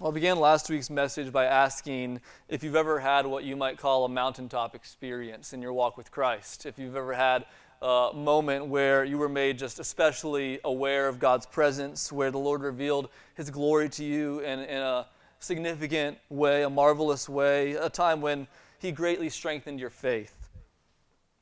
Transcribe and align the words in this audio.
Well, 0.00 0.12
I 0.12 0.14
began 0.14 0.38
last 0.38 0.70
week's 0.70 0.90
message 0.90 1.32
by 1.32 1.46
asking 1.46 2.20
if 2.48 2.62
you've 2.62 2.76
ever 2.76 3.00
had 3.00 3.26
what 3.26 3.42
you 3.42 3.56
might 3.56 3.78
call 3.78 4.04
a 4.04 4.08
mountaintop 4.08 4.76
experience 4.76 5.52
in 5.52 5.60
your 5.60 5.72
walk 5.72 5.96
with 5.96 6.12
Christ. 6.12 6.66
If 6.66 6.78
you've 6.78 6.94
ever 6.94 7.14
had 7.14 7.46
a 7.82 8.10
moment 8.14 8.66
where 8.66 9.02
you 9.02 9.18
were 9.18 9.28
made 9.28 9.58
just 9.58 9.80
especially 9.80 10.60
aware 10.62 11.08
of 11.08 11.18
God's 11.18 11.46
presence, 11.46 12.12
where 12.12 12.30
the 12.30 12.38
Lord 12.38 12.60
revealed 12.60 13.08
His 13.34 13.50
glory 13.50 13.88
to 13.88 14.04
you 14.04 14.38
in, 14.38 14.60
in 14.60 14.80
a 14.80 15.08
significant 15.40 16.18
way, 16.28 16.62
a 16.62 16.70
marvelous 16.70 17.28
way, 17.28 17.72
a 17.72 17.90
time 17.90 18.20
when 18.20 18.46
He 18.78 18.92
greatly 18.92 19.28
strengthened 19.28 19.80
your 19.80 19.90
faith. 19.90 20.48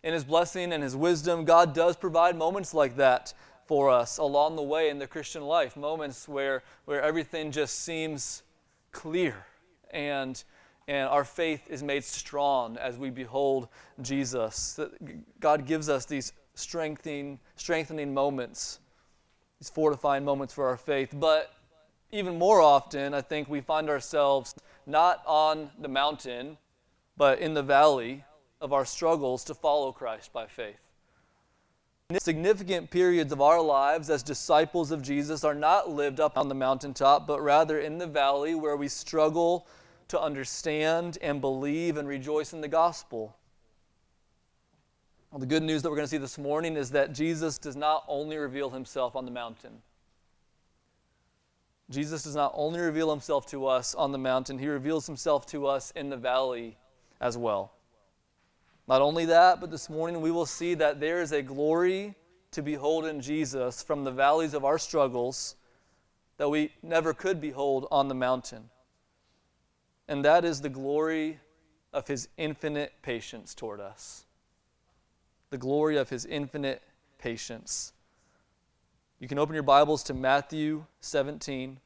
In 0.03 0.15
His 0.15 0.25
blessing 0.25 0.73
and 0.73 0.83
His 0.83 0.97
wisdom, 0.97 1.45
God 1.45 1.75
does 1.75 1.95
provide 1.95 2.37
moments 2.37 2.73
like 2.73 2.97
that 2.97 3.35
for 3.67 3.91
us 3.91 4.17
along 4.17 4.57
the 4.57 4.63
way 4.63 4.89
in 4.89 4.99
the 4.99 5.07
Christian 5.07 5.43
life, 5.43 5.77
moments 5.77 6.27
where, 6.27 6.63
where 6.87 7.03
everything 7.03 7.53
just 7.53 7.81
seems 7.81 8.45
clear 8.97 9.47
and 9.91 10.43
and 10.89 11.09
our 11.09 11.25
faith 11.25 11.69
is 11.69 11.83
made 11.83 12.05
strong 12.05 12.77
as 12.77 12.97
we 12.97 13.11
behold 13.11 13.69
Jesus. 14.03 14.79
God 15.41 15.67
gives 15.67 15.89
us 15.89 16.05
these 16.05 16.33
strengthening, 16.55 17.41
strengthening 17.57 18.15
moments, 18.15 18.79
these 19.59 19.69
fortifying 19.69 20.25
moments 20.25 20.55
for 20.55 20.69
our 20.69 20.77
faith. 20.77 21.13
But 21.13 21.53
even 22.13 22.39
more 22.39 22.61
often, 22.61 23.15
I 23.15 23.21
think 23.21 23.49
we 23.49 23.61
find 23.61 23.91
ourselves 23.91 24.55
not 24.87 25.23
on 25.27 25.71
the 25.81 25.89
mountain, 25.89 26.57
but 27.17 27.41
in 27.41 27.53
the 27.53 27.65
valley 27.65 28.25
of 28.61 28.73
our 28.73 28.85
struggles 28.85 29.43
to 29.45 29.55
follow 29.55 29.91
Christ 29.91 30.33
by 30.33 30.47
faith. 30.47 30.86
Significant 32.15 32.89
periods 32.89 33.33
of 33.33 33.41
our 33.41 33.61
lives 33.61 34.11
as 34.11 34.23
disciples 34.23 34.93
of 34.93 35.03
Jesus 35.03 35.43
are 35.43 35.57
not 35.57 35.91
lived 35.91 36.21
up 36.21 36.39
on 36.39 36.49
the 36.49 36.55
mountaintop, 36.55 37.27
but 37.27 37.43
rather 37.43 37.81
in 37.81 37.99
the 37.99 38.07
valley 38.07 38.55
where 38.55 38.77
we 38.77 38.87
struggle 38.87 39.67
to 40.07 40.21
understand 40.21 41.19
and 41.21 41.41
believe 41.41 41.97
and 41.97 42.07
rejoice 42.07 42.53
in 42.53 42.61
the 42.61 42.69
gospel. 42.69 43.37
Well, 45.33 45.41
the 45.41 45.47
good 45.47 45.65
news 45.65 45.83
that 45.83 45.91
we're 45.91 45.97
going 45.97 46.07
to 46.07 46.11
see 46.11 46.17
this 46.17 46.39
morning 46.39 46.77
is 46.77 46.93
that 46.93 47.13
Jesus 47.13 47.59
does 47.59 47.75
not 47.75 48.05
only 48.07 48.37
reveal 48.37 48.71
himself 48.71 49.17
on 49.17 49.25
the 49.25 49.33
mountain. 49.33 49.83
Jesus 51.91 52.23
does 52.23 52.37
not 52.37 52.53
only 52.55 52.79
reveal 52.79 53.11
himself 53.11 53.47
to 53.47 53.67
us 53.67 53.97
on 53.97 54.13
the 54.13 54.19
mountain, 54.19 54.61
he 54.61 54.69
reveals 54.69 55.07
himself 55.07 55.45
to 55.47 55.67
us 55.67 55.91
in 55.97 56.09
the 56.09 56.17
valley 56.17 56.79
as 57.21 57.37
well. 57.37 57.73
Not 58.89 59.03
only 59.03 59.25
that, 59.27 59.61
but 59.61 59.71
this 59.71 59.91
morning 59.91 60.21
we 60.21 60.31
will 60.31 60.47
see 60.47 60.75
that 60.75 61.01
there 61.01 61.21
is 61.21 61.33
a 61.33 61.43
glory 61.43 62.15
to 62.53 62.63
behold 62.63 63.05
in 63.05 63.21
Jesus 63.21 63.83
from 63.83 64.05
the 64.05 64.13
valleys 64.13 64.55
of 64.55 64.65
our 64.65 64.79
struggles 64.79 65.57
that 66.37 66.49
we 66.49 66.73
never 66.83 67.13
could 67.13 67.41
behold 67.41 67.89
on 67.91 68.09
the 68.09 68.15
mountain. 68.15 68.71
And 70.09 70.25
that 70.25 70.45
is 70.45 70.61
the 70.61 70.69
glory 70.69 71.41
of 71.93 72.07
his 72.07 72.29
infinite 72.37 72.93
patience 73.03 73.55
toward 73.55 73.81
us. 73.81 74.25
The 75.51 75.59
glory 75.59 75.97
of 75.97 76.09
his 76.09 76.25
infinite 76.25 76.83
patience. 77.19 77.93
You 79.19 79.27
can 79.27 79.39
open 79.39 79.55
your 79.55 79.63
Bibles 79.63 80.03
to 80.05 80.15
Matthew 80.15 80.85
17. 81.01 81.81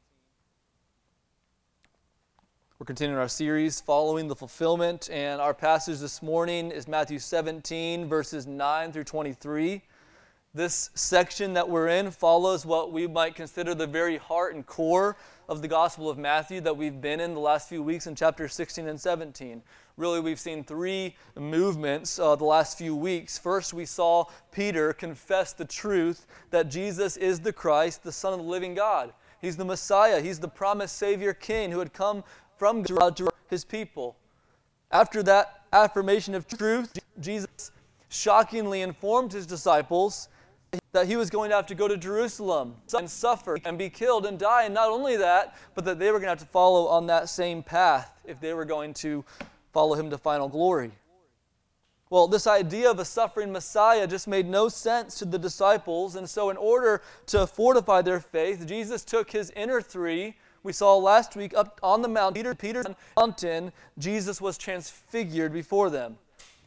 We're 2.80 2.86
continuing 2.86 3.20
our 3.20 3.28
series 3.28 3.78
following 3.78 4.26
the 4.26 4.34
fulfillment, 4.34 5.10
and 5.12 5.38
our 5.38 5.52
passage 5.52 5.98
this 5.98 6.22
morning 6.22 6.70
is 6.70 6.88
Matthew 6.88 7.18
17, 7.18 8.08
verses 8.08 8.46
9 8.46 8.90
through 8.90 9.04
23. 9.04 9.82
This 10.54 10.88
section 10.94 11.52
that 11.52 11.68
we're 11.68 11.88
in 11.88 12.10
follows 12.10 12.64
what 12.64 12.90
we 12.90 13.06
might 13.06 13.34
consider 13.34 13.74
the 13.74 13.86
very 13.86 14.16
heart 14.16 14.54
and 14.54 14.64
core 14.64 15.18
of 15.46 15.60
the 15.60 15.68
Gospel 15.68 16.08
of 16.08 16.16
Matthew 16.16 16.62
that 16.62 16.74
we've 16.74 17.02
been 17.02 17.20
in 17.20 17.34
the 17.34 17.40
last 17.40 17.68
few 17.68 17.82
weeks 17.82 18.06
in 18.06 18.14
chapters 18.14 18.54
16 18.54 18.88
and 18.88 18.98
17. 18.98 19.60
Really, 19.98 20.20
we've 20.20 20.40
seen 20.40 20.64
three 20.64 21.14
movements 21.38 22.18
uh, 22.18 22.34
the 22.34 22.46
last 22.46 22.78
few 22.78 22.96
weeks. 22.96 23.36
First, 23.36 23.74
we 23.74 23.84
saw 23.84 24.24
Peter 24.52 24.94
confess 24.94 25.52
the 25.52 25.66
truth 25.66 26.26
that 26.48 26.70
Jesus 26.70 27.18
is 27.18 27.40
the 27.40 27.52
Christ, 27.52 28.02
the 28.02 28.10
Son 28.10 28.32
of 28.32 28.38
the 28.38 28.46
living 28.46 28.72
God. 28.72 29.12
He's 29.42 29.56
the 29.56 29.64
Messiah. 29.64 30.20
He's 30.20 30.38
the 30.38 30.48
promised 30.48 30.96
Savior 30.96 31.34
King 31.34 31.72
who 31.72 31.78
had 31.78 31.92
come 31.92 32.24
from 32.60 32.82
God 32.82 33.16
to 33.16 33.30
his 33.48 33.64
people. 33.64 34.18
After 34.90 35.22
that 35.22 35.62
affirmation 35.72 36.34
of 36.34 36.46
truth, 36.46 36.92
Jesus 37.18 37.72
shockingly 38.10 38.82
informed 38.82 39.32
his 39.32 39.46
disciples 39.46 40.28
that 40.92 41.06
he 41.06 41.16
was 41.16 41.30
going 41.30 41.48
to 41.48 41.56
have 41.56 41.64
to 41.68 41.74
go 41.74 41.88
to 41.88 41.96
Jerusalem 41.96 42.74
and 42.94 43.08
suffer 43.08 43.58
and 43.64 43.78
be 43.78 43.88
killed 43.88 44.26
and 44.26 44.38
die. 44.38 44.64
And 44.64 44.74
not 44.74 44.90
only 44.90 45.16
that, 45.16 45.56
but 45.74 45.86
that 45.86 45.98
they 45.98 46.10
were 46.10 46.18
going 46.18 46.24
to 46.24 46.32
have 46.32 46.38
to 46.40 46.44
follow 46.44 46.86
on 46.86 47.06
that 47.06 47.30
same 47.30 47.62
path 47.62 48.20
if 48.26 48.38
they 48.40 48.52
were 48.52 48.66
going 48.66 48.92
to 48.94 49.24
follow 49.72 49.94
him 49.94 50.10
to 50.10 50.18
final 50.18 50.46
glory. 50.46 50.92
Well, 52.10 52.28
this 52.28 52.46
idea 52.46 52.90
of 52.90 52.98
a 52.98 53.06
suffering 53.06 53.52
Messiah 53.52 54.06
just 54.06 54.28
made 54.28 54.46
no 54.46 54.68
sense 54.68 55.18
to 55.20 55.24
the 55.24 55.38
disciples. 55.38 56.14
And 56.14 56.28
so, 56.28 56.50
in 56.50 56.58
order 56.58 57.00
to 57.28 57.46
fortify 57.46 58.02
their 58.02 58.20
faith, 58.20 58.66
Jesus 58.66 59.02
took 59.02 59.30
his 59.30 59.50
inner 59.52 59.80
three 59.80 60.34
we 60.62 60.72
saw 60.72 60.96
last 60.96 61.36
week 61.36 61.54
up 61.56 61.80
on 61.82 62.02
the 62.02 62.08
mountain, 62.08 62.34
Peter, 62.34 62.54
Peter's 62.54 62.86
mountain, 63.16 63.72
Jesus 63.98 64.40
was 64.40 64.58
transfigured 64.58 65.52
before 65.52 65.90
them. 65.90 66.18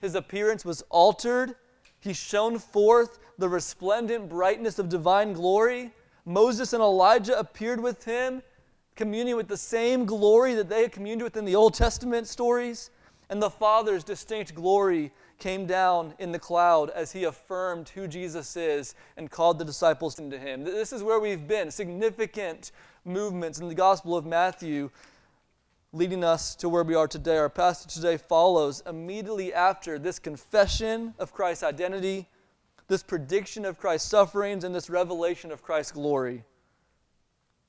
His 0.01 0.15
appearance 0.15 0.65
was 0.65 0.83
altered. 0.89 1.55
He 1.99 2.13
shone 2.13 2.59
forth 2.59 3.19
the 3.37 3.47
resplendent 3.47 4.29
brightness 4.29 4.79
of 4.79 4.89
divine 4.89 5.33
glory. 5.33 5.91
Moses 6.25 6.73
and 6.73 6.81
Elijah 6.81 7.37
appeared 7.37 7.79
with 7.79 8.03
him, 8.03 8.41
communing 8.95 9.35
with 9.35 9.47
the 9.47 9.57
same 9.57 10.05
glory 10.05 10.55
that 10.55 10.69
they 10.69 10.81
had 10.81 10.91
communed 10.91 11.21
with 11.21 11.37
in 11.37 11.45
the 11.45 11.55
Old 11.55 11.73
Testament 11.73 12.27
stories. 12.27 12.89
And 13.29 13.41
the 13.41 13.49
Father's 13.49 14.03
distinct 14.03 14.53
glory 14.53 15.11
came 15.39 15.65
down 15.65 16.13
in 16.19 16.31
the 16.31 16.39
cloud 16.39 16.89
as 16.91 17.11
he 17.11 17.23
affirmed 17.23 17.89
who 17.89 18.07
Jesus 18.07 18.55
is 18.55 18.95
and 19.17 19.31
called 19.31 19.59
the 19.59 19.65
disciples 19.65 20.19
into 20.19 20.37
him. 20.37 20.63
This 20.63 20.93
is 20.93 21.03
where 21.03 21.19
we've 21.19 21.47
been. 21.47 21.71
Significant 21.71 22.71
movements 23.05 23.59
in 23.59 23.67
the 23.67 23.75
Gospel 23.75 24.15
of 24.15 24.25
Matthew 24.25 24.89
leading 25.91 26.23
us 26.23 26.55
to 26.55 26.67
where 26.67 26.83
we 26.83 26.95
are 26.95 27.07
today. 27.07 27.37
Our 27.37 27.49
passage 27.49 27.93
today 27.93 28.17
follows 28.17 28.81
immediately 28.87 29.53
after 29.53 29.99
this 29.99 30.17
confession 30.17 31.13
of 31.19 31.31
Christ's 31.31 31.63
identity, 31.63 32.27
this 32.87 33.03
prediction 33.03 33.63
of 33.63 33.77
Christ's 33.77 34.09
sufferings, 34.09 34.63
and 34.63 34.73
this 34.73 34.89
revelation 34.89 35.51
of 35.51 35.61
Christ's 35.61 35.91
glory. 35.91 36.43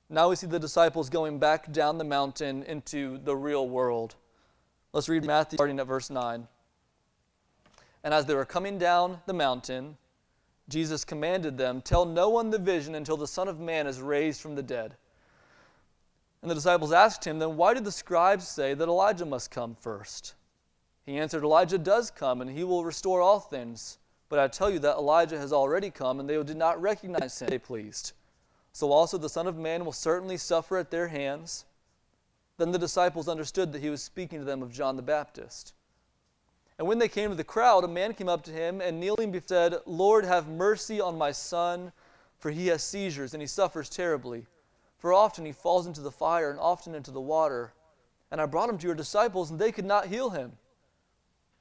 Now 0.08 0.30
we 0.30 0.36
see 0.36 0.46
the 0.46 0.58
disciples 0.58 1.10
going 1.10 1.38
back 1.38 1.70
down 1.70 1.98
the 1.98 2.04
mountain 2.04 2.62
into 2.62 3.18
the 3.18 3.36
real 3.36 3.68
world. 3.68 4.14
Let's 4.92 5.08
read 5.08 5.24
Matthew 5.24 5.56
starting 5.56 5.80
at 5.80 5.86
verse 5.86 6.08
9. 6.08 6.48
And 8.04 8.14
as 8.14 8.24
they 8.24 8.34
were 8.34 8.44
coming 8.44 8.78
down 8.78 9.20
the 9.26 9.32
mountain, 9.34 9.96
Jesus 10.68 11.04
commanded 11.04 11.58
them, 11.58 11.82
Tell 11.82 12.06
no 12.06 12.30
one 12.30 12.50
the 12.50 12.58
vision 12.58 12.94
until 12.94 13.16
the 13.16 13.26
Son 13.26 13.48
of 13.48 13.60
Man 13.60 13.86
is 13.86 14.00
raised 14.00 14.40
from 14.40 14.54
the 14.54 14.62
dead. 14.62 14.96
And 16.44 16.50
the 16.50 16.56
disciples 16.56 16.92
asked 16.92 17.26
him, 17.26 17.38
Then 17.38 17.56
why 17.56 17.72
did 17.72 17.84
the 17.84 17.90
scribes 17.90 18.46
say 18.46 18.74
that 18.74 18.86
Elijah 18.86 19.24
must 19.24 19.50
come 19.50 19.74
first? 19.80 20.34
He 21.06 21.16
answered, 21.16 21.42
Elijah 21.42 21.78
does 21.78 22.10
come, 22.10 22.42
and 22.42 22.50
he 22.50 22.64
will 22.64 22.84
restore 22.84 23.22
all 23.22 23.40
things. 23.40 23.96
But 24.28 24.38
I 24.38 24.48
tell 24.48 24.68
you 24.68 24.78
that 24.80 24.98
Elijah 24.98 25.38
has 25.38 25.54
already 25.54 25.88
come, 25.88 26.20
and 26.20 26.28
they 26.28 26.42
did 26.42 26.58
not 26.58 26.82
recognize 26.82 27.40
him, 27.40 27.48
they 27.48 27.56
pleased. 27.56 28.12
So 28.74 28.92
also 28.92 29.16
the 29.16 29.30
Son 29.30 29.46
of 29.46 29.56
Man 29.56 29.86
will 29.86 29.92
certainly 29.92 30.36
suffer 30.36 30.76
at 30.76 30.90
their 30.90 31.08
hands. 31.08 31.64
Then 32.58 32.72
the 32.72 32.78
disciples 32.78 33.26
understood 33.26 33.72
that 33.72 33.80
he 33.80 33.88
was 33.88 34.02
speaking 34.02 34.40
to 34.40 34.44
them 34.44 34.62
of 34.62 34.70
John 34.70 34.96
the 34.96 35.02
Baptist. 35.02 35.72
And 36.78 36.86
when 36.86 36.98
they 36.98 37.08
came 37.08 37.30
to 37.30 37.36
the 37.36 37.42
crowd, 37.42 37.84
a 37.84 37.88
man 37.88 38.12
came 38.12 38.28
up 38.28 38.42
to 38.42 38.50
him 38.50 38.82
and 38.82 39.00
kneeling 39.00 39.42
said, 39.46 39.76
Lord, 39.86 40.26
have 40.26 40.46
mercy 40.46 41.00
on 41.00 41.16
my 41.16 41.32
son, 41.32 41.90
for 42.36 42.50
he 42.50 42.66
has 42.66 42.82
seizures 42.82 43.32
and 43.32 43.40
he 43.40 43.46
suffers 43.46 43.88
terribly. 43.88 44.44
For 45.04 45.12
often 45.12 45.44
he 45.44 45.52
falls 45.52 45.86
into 45.86 46.00
the 46.00 46.10
fire 46.10 46.50
and 46.50 46.58
often 46.58 46.94
into 46.94 47.10
the 47.10 47.20
water. 47.20 47.74
And 48.30 48.40
I 48.40 48.46
brought 48.46 48.70
him 48.70 48.78
to 48.78 48.86
your 48.86 48.94
disciples, 48.94 49.50
and 49.50 49.58
they 49.58 49.70
could 49.70 49.84
not 49.84 50.06
heal 50.06 50.30
him. 50.30 50.52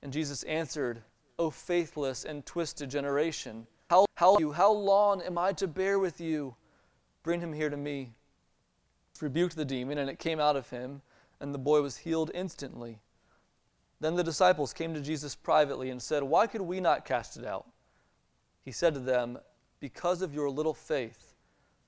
And 0.02 0.14
Jesus 0.14 0.44
answered, 0.44 1.04
O 1.38 1.50
faithless 1.50 2.24
and 2.24 2.46
twisted 2.46 2.90
generation, 2.90 3.68
how, 3.90 4.06
how, 4.16 4.52
how 4.52 4.72
long 4.72 5.22
am 5.24 5.38
I 5.38 5.52
to 5.52 5.68
bear 5.68 6.00
with 6.00 6.22
you? 6.22 6.56
Bring 7.22 7.42
him 7.42 7.52
here 7.52 7.70
to 7.70 7.76
me. 7.76 8.14
Rebuked 9.20 9.58
the 9.58 9.66
demon, 9.66 9.98
and 9.98 10.10
it 10.10 10.20
came 10.20 10.40
out 10.40 10.56
of 10.56 10.70
him, 10.70 11.02
and 11.42 11.54
the 11.54 11.60
boy 11.60 11.82
was 11.82 11.98
healed 11.98 12.32
instantly. 12.34 13.02
Then 14.00 14.16
the 14.16 14.24
disciples 14.24 14.72
came 14.72 14.94
to 14.94 15.02
Jesus 15.02 15.36
privately 15.36 15.90
and 15.90 16.02
said, 16.02 16.24
Why 16.24 16.48
could 16.48 16.62
we 16.62 16.80
not 16.80 17.04
cast 17.04 17.36
it 17.36 17.44
out? 17.44 17.68
He 18.64 18.72
said 18.72 18.94
to 18.94 19.02
them, 19.02 19.38
Because 19.82 20.22
of 20.22 20.34
your 20.34 20.50
little 20.50 20.74
faith. 20.74 21.33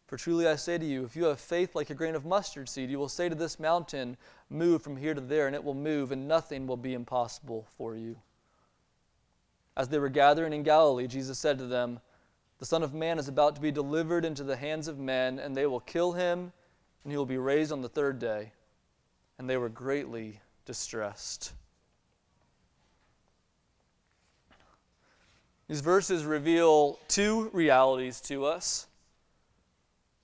For 0.08 0.18
truly 0.18 0.48
I 0.48 0.56
say 0.56 0.78
to 0.78 0.86
you, 0.86 1.04
if 1.04 1.16
you 1.16 1.26
have 1.26 1.40
faith 1.40 1.76
like 1.76 1.90
a 1.90 1.96
grain 1.96 2.14
of 2.14 2.26
mustard 2.26 2.70
seed, 2.70 2.92
you 2.92 3.00
will 3.00 3.10
say 3.10 3.28
to 3.28 3.36
this 3.36 3.60
mountain, 3.60 4.18
Move 4.50 4.84
from 4.84 4.98
here 4.98 5.16
to 5.16 5.22
there, 5.22 5.48
and 5.48 5.56
it 5.56 5.64
will 5.64 5.74
move, 5.74 6.12
and 6.12 6.28
nothing 6.28 6.68
will 6.68 6.78
be 6.78 6.94
impossible 6.94 7.66
for 7.78 7.96
you. 7.96 8.16
As 9.76 9.90
they 9.90 9.98
were 9.98 10.10
gathering 10.10 10.54
in 10.54 10.64
Galilee, 10.64 11.08
Jesus 11.08 11.40
said 11.40 11.58
to 11.58 11.66
them, 11.66 12.00
The 12.60 12.66
Son 12.66 12.84
of 12.84 12.94
Man 12.94 13.18
is 13.18 13.28
about 13.28 13.56
to 13.56 13.62
be 13.62 13.72
delivered 13.72 14.26
into 14.26 14.44
the 14.44 14.56
hands 14.56 14.88
of 14.88 15.00
men, 15.00 15.40
and 15.40 15.58
they 15.58 15.66
will 15.66 15.80
kill 15.80 16.12
him, 16.12 16.54
and 17.04 17.12
he 17.12 17.18
will 17.18 17.26
be 17.26 17.38
raised 17.40 17.72
on 17.72 17.82
the 17.82 17.90
third 17.90 18.20
day. 18.20 18.52
and 19.38 19.50
they 19.50 19.58
were 19.58 19.68
greatly 19.68 20.40
distressed. 20.66 21.52
These 25.68 25.82
verses 25.82 26.24
reveal 26.24 27.00
two 27.08 27.50
realities 27.52 28.22
to 28.22 28.46
us 28.46 28.88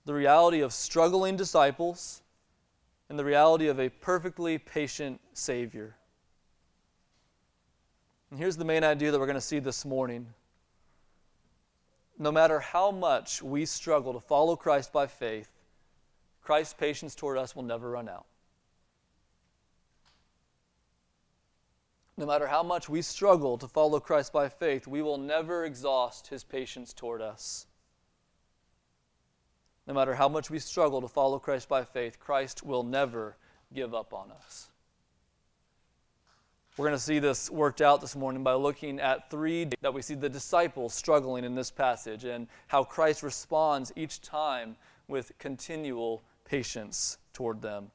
the 0.04 0.14
reality 0.14 0.60
of 0.60 0.72
struggling 0.72 1.36
disciples 1.36 2.22
and 3.08 3.18
the 3.18 3.24
reality 3.24 3.68
of 3.68 3.78
a 3.78 3.88
perfectly 3.88 4.58
patient 4.58 5.20
Savior. 5.32 5.96
And 8.30 8.38
here's 8.38 8.56
the 8.56 8.64
main 8.64 8.84
idea 8.84 9.10
that 9.10 9.18
we're 9.18 9.26
going 9.26 9.34
to 9.34 9.40
see 9.40 9.58
this 9.58 9.84
morning. 9.84 10.26
No 12.18 12.32
matter 12.32 12.60
how 12.60 12.90
much 12.90 13.42
we 13.42 13.66
struggle 13.66 14.14
to 14.14 14.20
follow 14.20 14.56
Christ 14.56 14.92
by 14.92 15.06
faith, 15.06 15.50
Christ's 16.42 16.74
patience 16.74 17.14
toward 17.14 17.38
us 17.38 17.54
will 17.54 17.62
never 17.62 17.90
run 17.90 18.08
out. 18.08 18.26
No 22.16 22.26
matter 22.26 22.46
how 22.46 22.62
much 22.62 22.88
we 22.88 23.02
struggle 23.02 23.56
to 23.58 23.68
follow 23.68 23.98
Christ 23.98 24.32
by 24.32 24.48
faith, 24.48 24.86
we 24.86 25.02
will 25.02 25.18
never 25.18 25.64
exhaust 25.64 26.28
his 26.28 26.44
patience 26.44 26.92
toward 26.92 27.22
us. 27.22 27.66
No 29.86 29.94
matter 29.94 30.14
how 30.14 30.28
much 30.28 30.50
we 30.50 30.58
struggle 30.58 31.00
to 31.00 31.08
follow 31.08 31.38
Christ 31.38 31.68
by 31.68 31.84
faith, 31.84 32.20
Christ 32.20 32.64
will 32.64 32.82
never 32.82 33.36
give 33.74 33.94
up 33.94 34.12
on 34.12 34.30
us. 34.30 34.68
We're 36.76 36.86
going 36.86 36.96
to 36.96 37.02
see 37.02 37.18
this 37.18 37.50
worked 37.50 37.82
out 37.82 38.00
this 38.00 38.16
morning 38.16 38.42
by 38.42 38.54
looking 38.54 38.98
at 38.98 39.28
three 39.30 39.68
that 39.82 39.92
we 39.92 40.00
see 40.00 40.14
the 40.14 40.28
disciples 40.28 40.94
struggling 40.94 41.44
in 41.44 41.54
this 41.54 41.70
passage 41.70 42.24
and 42.24 42.46
how 42.68 42.82
Christ 42.82 43.22
responds 43.22 43.92
each 43.94 44.22
time 44.22 44.76
with 45.06 45.32
continual 45.38 46.22
patience 46.46 47.18
toward 47.34 47.60
them. 47.60 47.90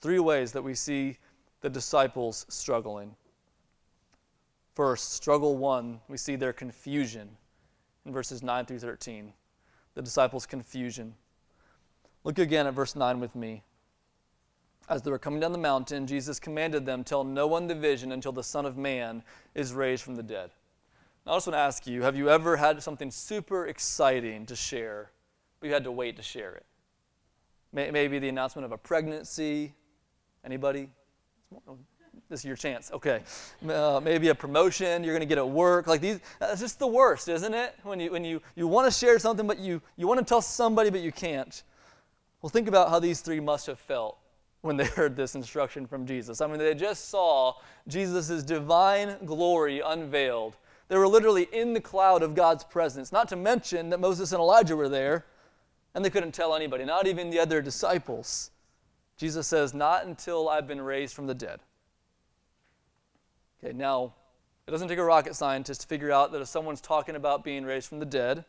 Three 0.00 0.20
ways 0.20 0.52
that 0.52 0.62
we 0.62 0.74
see 0.74 1.18
the 1.62 1.70
disciples 1.70 2.46
struggling. 2.48 3.16
First, 4.76 5.14
struggle 5.14 5.56
one, 5.56 6.00
we 6.08 6.16
see 6.16 6.36
their 6.36 6.52
confusion 6.52 7.28
in 8.06 8.12
verses 8.12 8.42
9 8.42 8.66
through 8.66 8.78
13. 8.78 9.32
The 10.00 10.04
disciples' 10.04 10.46
confusion. 10.46 11.14
Look 12.24 12.38
again 12.38 12.66
at 12.66 12.72
verse 12.72 12.96
9 12.96 13.20
with 13.20 13.34
me. 13.34 13.62
As 14.88 15.02
they 15.02 15.10
were 15.10 15.18
coming 15.18 15.40
down 15.40 15.52
the 15.52 15.58
mountain, 15.58 16.06
Jesus 16.06 16.40
commanded 16.40 16.86
them, 16.86 17.04
Tell 17.04 17.22
no 17.22 17.46
one 17.46 17.66
the 17.66 17.74
vision 17.74 18.12
until 18.12 18.32
the 18.32 18.42
Son 18.42 18.64
of 18.64 18.78
Man 18.78 19.22
is 19.54 19.74
raised 19.74 20.02
from 20.02 20.16
the 20.16 20.22
dead. 20.22 20.52
Now, 21.26 21.32
I 21.32 21.36
just 21.36 21.48
want 21.48 21.56
to 21.56 21.60
ask 21.60 21.86
you 21.86 22.00
have 22.00 22.16
you 22.16 22.30
ever 22.30 22.56
had 22.56 22.82
something 22.82 23.10
super 23.10 23.66
exciting 23.66 24.46
to 24.46 24.56
share, 24.56 25.10
but 25.60 25.66
you 25.66 25.74
had 25.74 25.84
to 25.84 25.92
wait 25.92 26.16
to 26.16 26.22
share 26.22 26.54
it? 26.54 26.64
Maybe 27.74 28.18
the 28.18 28.30
announcement 28.30 28.64
of 28.64 28.72
a 28.72 28.78
pregnancy. 28.78 29.74
Anybody? 30.46 30.88
This 32.30 32.40
is 32.40 32.44
your 32.44 32.56
chance. 32.56 32.92
Okay. 32.92 33.22
Uh, 33.68 34.00
maybe 34.02 34.28
a 34.28 34.34
promotion 34.34 35.02
you're 35.02 35.12
going 35.12 35.20
to 35.20 35.26
get 35.26 35.38
at 35.38 35.48
work. 35.48 35.88
Like 35.88 36.00
these, 36.00 36.20
that's 36.38 36.60
just 36.60 36.78
the 36.78 36.86
worst, 36.86 37.28
isn't 37.28 37.52
it? 37.52 37.74
When 37.82 37.98
you, 37.98 38.12
when 38.12 38.24
you, 38.24 38.40
you 38.54 38.68
want 38.68 38.90
to 38.90 38.96
share 38.96 39.18
something, 39.18 39.48
but 39.48 39.58
you, 39.58 39.82
you 39.96 40.06
want 40.06 40.20
to 40.20 40.24
tell 40.24 40.40
somebody, 40.40 40.90
but 40.90 41.00
you 41.00 41.10
can't. 41.10 41.60
Well, 42.40 42.48
think 42.48 42.68
about 42.68 42.88
how 42.88 43.00
these 43.00 43.20
three 43.20 43.40
must 43.40 43.66
have 43.66 43.80
felt 43.80 44.16
when 44.60 44.76
they 44.76 44.84
heard 44.96 45.16
this 45.16 45.34
instruction 45.34 45.88
from 45.88 46.06
Jesus. 46.06 46.40
I 46.40 46.46
mean, 46.46 46.58
they 46.58 46.72
just 46.72 47.08
saw 47.08 47.54
Jesus' 47.88 48.44
divine 48.44 49.16
glory 49.24 49.80
unveiled. 49.80 50.56
They 50.86 50.96
were 50.96 51.08
literally 51.08 51.48
in 51.52 51.74
the 51.74 51.80
cloud 51.80 52.22
of 52.22 52.36
God's 52.36 52.62
presence, 52.62 53.10
not 53.10 53.28
to 53.30 53.36
mention 53.36 53.90
that 53.90 53.98
Moses 53.98 54.30
and 54.30 54.40
Elijah 54.40 54.76
were 54.76 54.88
there, 54.88 55.26
and 55.96 56.04
they 56.04 56.10
couldn't 56.10 56.32
tell 56.32 56.54
anybody, 56.54 56.84
not 56.84 57.08
even 57.08 57.28
the 57.28 57.40
other 57.40 57.60
disciples. 57.60 58.52
Jesus 59.16 59.48
says, 59.48 59.74
Not 59.74 60.06
until 60.06 60.48
I've 60.48 60.68
been 60.68 60.80
raised 60.80 61.14
from 61.14 61.26
the 61.26 61.34
dead. 61.34 61.60
Okay, 63.62 63.76
now, 63.76 64.14
it 64.66 64.70
doesn't 64.70 64.88
take 64.88 64.98
a 64.98 65.04
rocket 65.04 65.34
scientist 65.34 65.82
to 65.82 65.86
figure 65.86 66.12
out 66.12 66.32
that 66.32 66.40
if 66.40 66.48
someone's 66.48 66.80
talking 66.80 67.16
about 67.16 67.44
being 67.44 67.64
raised 67.64 67.88
from 67.88 67.98
the 67.98 68.06
dead, 68.06 68.44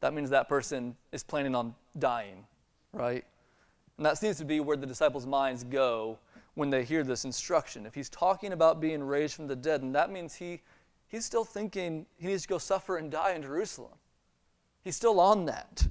that 0.00 0.14
means 0.14 0.30
that 0.30 0.48
person 0.48 0.96
is 1.12 1.22
planning 1.22 1.54
on 1.54 1.74
dying, 1.98 2.46
right? 2.92 3.24
And 3.96 4.06
that 4.06 4.16
seems 4.16 4.38
to 4.38 4.44
be 4.44 4.60
where 4.60 4.76
the 4.76 4.86
disciples' 4.86 5.26
minds 5.26 5.62
go 5.64 6.18
when 6.54 6.70
they 6.70 6.84
hear 6.84 7.04
this 7.04 7.24
instruction. 7.24 7.84
If 7.84 7.94
he's 7.94 8.08
talking 8.08 8.52
about 8.52 8.80
being 8.80 9.02
raised 9.02 9.34
from 9.34 9.46
the 9.46 9.56
dead, 9.56 9.82
and 9.82 9.94
that 9.94 10.10
means 10.10 10.34
he, 10.34 10.62
he's 11.08 11.24
still 11.26 11.44
thinking 11.44 12.06
he 12.16 12.28
needs 12.28 12.42
to 12.42 12.48
go 12.48 12.58
suffer 12.58 12.96
and 12.96 13.10
die 13.10 13.32
in 13.32 13.42
Jerusalem. 13.42 13.92
He's 14.82 14.96
still 14.96 15.20
on 15.20 15.44
that. 15.46 15.86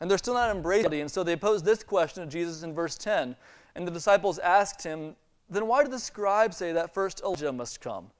And 0.00 0.10
they're 0.10 0.18
still 0.18 0.34
not 0.34 0.54
embracing 0.54 0.92
it. 0.94 1.00
And 1.00 1.10
so 1.10 1.22
they 1.22 1.36
pose 1.36 1.62
this 1.62 1.82
question 1.82 2.24
to 2.24 2.30
Jesus 2.30 2.62
in 2.62 2.72
verse 2.72 2.96
10. 2.96 3.36
And 3.74 3.86
the 3.86 3.92
disciples 3.92 4.38
asked 4.38 4.82
him, 4.82 5.14
Then 5.50 5.66
why 5.66 5.82
did 5.82 5.92
the 5.92 5.98
scribes 5.98 6.56
say 6.56 6.72
that 6.72 6.94
first 6.94 7.20
Elijah 7.24 7.52
must 7.52 7.80
come? 7.80 8.10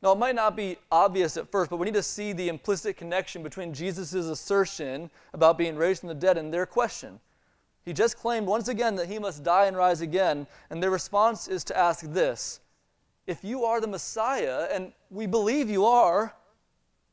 Now, 0.00 0.12
it 0.12 0.18
might 0.18 0.34
not 0.34 0.54
be 0.54 0.76
obvious 0.92 1.36
at 1.38 1.50
first, 1.50 1.70
but 1.70 1.78
we 1.78 1.86
need 1.86 1.94
to 1.94 2.02
see 2.02 2.32
the 2.32 2.48
implicit 2.48 2.96
connection 2.96 3.42
between 3.42 3.72
Jesus' 3.72 4.12
assertion 4.12 5.10
about 5.32 5.56
being 5.56 5.76
raised 5.76 6.00
from 6.00 6.10
the 6.10 6.14
dead 6.14 6.36
and 6.36 6.52
their 6.52 6.66
question. 6.66 7.18
He 7.86 7.94
just 7.94 8.18
claimed 8.18 8.46
once 8.46 8.68
again 8.68 8.96
that 8.96 9.08
he 9.08 9.18
must 9.18 9.42
die 9.42 9.64
and 9.64 9.76
rise 9.76 10.02
again, 10.02 10.46
and 10.68 10.82
their 10.82 10.90
response 10.90 11.48
is 11.48 11.64
to 11.64 11.76
ask 11.76 12.04
this 12.12 12.60
If 13.26 13.42
you 13.42 13.64
are 13.64 13.80
the 13.80 13.86
Messiah, 13.86 14.68
and 14.70 14.92
we 15.10 15.26
believe 15.26 15.70
you 15.70 15.86
are, 15.86 16.34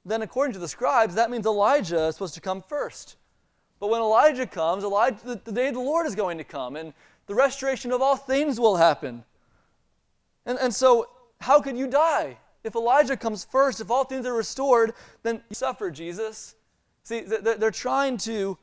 then 0.06 0.22
according 0.22 0.54
to 0.54 0.60
the 0.60 0.68
scribes, 0.68 1.16
that 1.16 1.32
means 1.32 1.46
Elijah 1.46 2.08
is 2.08 2.16
supposed 2.16 2.34
to 2.34 2.42
come 2.42 2.62
first. 2.62 3.16
But 3.80 3.90
when 3.90 4.02
Elijah 4.02 4.46
comes, 4.46 4.84
Elijah, 4.84 5.18
the, 5.24 5.42
the 5.44 5.52
day 5.52 5.70
of 5.70 5.76
the 5.76 5.80
Lord 5.80 6.06
is 6.06 6.16
going 6.16 6.38
to 6.38 6.44
come, 6.44 6.76
and 6.76 6.94
the 7.28 7.36
restoration 7.36 7.92
of 7.92 8.02
all 8.02 8.16
things 8.16 8.60
will 8.60 8.76
happen. 8.76 9.24
And, 10.46 10.58
and 10.60 10.74
so, 10.74 11.10
how 11.40 11.62
could 11.62 11.78
you 11.78 11.88
die? 11.88 12.38
If 12.64 12.76
Elijah 12.76 13.18
comes 13.18 13.46
first, 13.46 13.82
if 13.82 13.90
all 13.90 14.04
things 14.04 14.26
are 14.26 14.34
restored, 14.34 14.94
then 15.24 15.42
you 15.50 15.56
suffer, 15.56 15.90
Jesus. 15.90 16.56
See, 17.04 17.22
they're 17.22 17.72
trying 17.72 18.18
to 18.20 18.58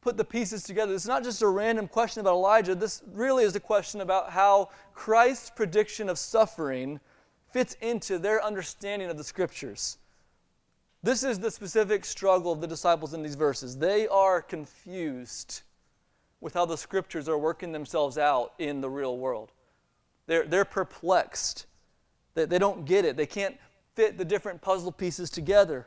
put 0.00 0.16
the 0.16 0.24
pieces 0.24 0.62
together. 0.62 0.94
It's 0.94 1.06
not 1.06 1.24
just 1.24 1.42
a 1.42 1.48
random 1.48 1.88
question 1.88 2.20
about 2.20 2.34
Elijah. 2.34 2.74
This 2.74 3.02
really 3.12 3.44
is 3.44 3.56
a 3.56 3.60
question 3.60 4.00
about 4.00 4.30
how 4.30 4.70
Christ's 4.94 5.50
prediction 5.50 6.08
of 6.08 6.18
suffering 6.18 7.00
fits 7.52 7.76
into 7.80 8.18
their 8.18 8.42
understanding 8.42 9.08
of 9.08 9.16
the 9.16 9.24
scriptures. 9.24 9.98
This 11.02 11.22
is 11.22 11.38
the 11.38 11.50
specific 11.50 12.04
struggle 12.04 12.52
of 12.52 12.60
the 12.60 12.66
disciples 12.66 13.12
in 13.12 13.22
these 13.22 13.34
verses. 13.34 13.76
They 13.76 14.08
are 14.08 14.40
confused 14.40 15.62
with 16.44 16.52
how 16.52 16.66
the 16.66 16.76
scriptures 16.76 17.26
are 17.26 17.38
working 17.38 17.72
themselves 17.72 18.18
out 18.18 18.52
in 18.58 18.82
the 18.82 18.90
real 18.90 19.16
world. 19.16 19.50
They're, 20.26 20.44
they're 20.44 20.66
perplexed. 20.66 21.64
They, 22.34 22.44
they 22.44 22.58
don't 22.58 22.84
get 22.84 23.06
it. 23.06 23.16
They 23.16 23.24
can't 23.24 23.56
fit 23.94 24.18
the 24.18 24.26
different 24.26 24.60
puzzle 24.60 24.92
pieces 24.92 25.30
together. 25.30 25.86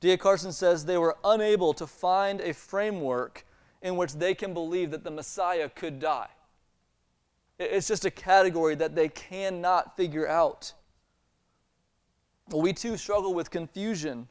D.A. 0.00 0.18
Carson 0.18 0.52
says 0.52 0.84
they 0.84 0.98
were 0.98 1.16
unable 1.24 1.72
to 1.72 1.86
find 1.86 2.42
a 2.42 2.52
framework 2.52 3.46
in 3.80 3.96
which 3.96 4.12
they 4.12 4.34
can 4.34 4.52
believe 4.52 4.90
that 4.90 5.02
the 5.02 5.10
Messiah 5.10 5.70
could 5.70 5.98
die. 5.98 6.28
It's 7.58 7.88
just 7.88 8.04
a 8.04 8.10
category 8.10 8.74
that 8.74 8.94
they 8.94 9.08
cannot 9.08 9.96
figure 9.96 10.28
out. 10.28 10.74
We 12.50 12.74
too 12.74 12.98
struggle 12.98 13.32
with 13.32 13.50
confusion. 13.50 14.28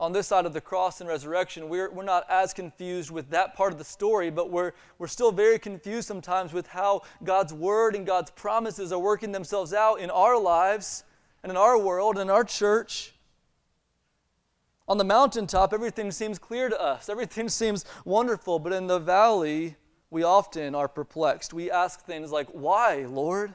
On 0.00 0.12
this 0.12 0.26
side 0.26 0.44
of 0.44 0.52
the 0.52 0.60
cross 0.60 1.00
and 1.00 1.08
resurrection, 1.08 1.68
we're, 1.68 1.90
we're 1.90 2.02
not 2.02 2.26
as 2.28 2.52
confused 2.52 3.12
with 3.12 3.30
that 3.30 3.54
part 3.54 3.72
of 3.72 3.78
the 3.78 3.84
story, 3.84 4.28
but 4.28 4.50
we're, 4.50 4.72
we're 4.98 5.06
still 5.06 5.30
very 5.30 5.58
confused 5.58 6.08
sometimes 6.08 6.52
with 6.52 6.66
how 6.66 7.02
God's 7.22 7.54
word 7.54 7.94
and 7.94 8.04
God's 8.04 8.32
promises 8.32 8.92
are 8.92 8.98
working 8.98 9.30
themselves 9.30 9.72
out 9.72 10.00
in 10.00 10.10
our 10.10 10.38
lives 10.38 11.04
and 11.44 11.50
in 11.50 11.56
our 11.56 11.78
world 11.78 12.16
and 12.16 12.28
in 12.28 12.34
our 12.34 12.42
church. 12.42 13.14
On 14.88 14.98
the 14.98 15.04
mountaintop, 15.04 15.72
everything 15.72 16.10
seems 16.10 16.38
clear 16.38 16.68
to 16.68 16.80
us, 16.80 17.08
everything 17.08 17.48
seems 17.60 17.84
wonderful, 18.04 18.58
but 18.58 18.72
in 18.72 18.88
the 18.88 18.98
valley, 18.98 19.76
we 20.10 20.22
often 20.22 20.74
are 20.74 20.88
perplexed. 20.88 21.54
We 21.54 21.70
ask 21.70 22.00
things 22.04 22.30
like, 22.30 22.48
Why, 22.48 23.06
Lord? 23.08 23.54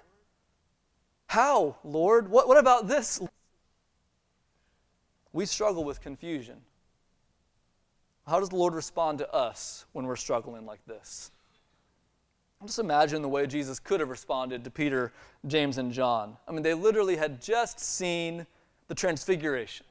How, 1.27 1.77
Lord? 1.84 2.29
What, 2.29 2.48
what 2.48 2.58
about 2.58 2.88
this? 2.88 3.22
We 5.33 5.45
struggle 5.45 5.83
with 5.83 6.01
confusion. 6.01 6.57
How 8.27 8.39
does 8.39 8.50
the 8.50 8.55
Lord 8.55 8.74
respond 8.74 9.17
to 9.19 9.33
us 9.33 9.86
when 9.93 10.05
we're 10.05 10.15
struggling 10.15 10.65
like 10.65 10.86
this? 10.86 11.31
Just 12.65 12.79
imagine 12.79 13.21
the 13.21 13.29
way 13.29 13.48
Jesus 13.48 13.79
could 13.79 14.01
have 14.01 14.09
responded 14.09 14.63
to 14.65 14.69
Peter, 14.69 15.13
James, 15.48 15.77
and 15.77 15.93
John. 15.93 16.36
I 16.48 16.51
mean, 16.51 16.62
they 16.62 16.74
literally 16.74 17.15
had 17.15 17.41
just 17.41 17.79
seen 17.79 18.45
the 18.89 18.95
transfiguration. 18.95 19.86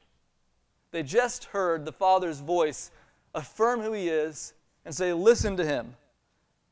They 0.91 1.01
just 1.01 1.45
heard 1.45 1.83
the 1.83 1.91
Father's 1.91 2.39
voice 2.39 2.91
affirm 3.33 3.81
who 3.81 3.93
He 3.93 4.09
is 4.09 4.53
and 4.85 4.93
say, 4.93 5.13
Listen 5.13 5.57
to 5.57 5.65
Him. 5.65 5.95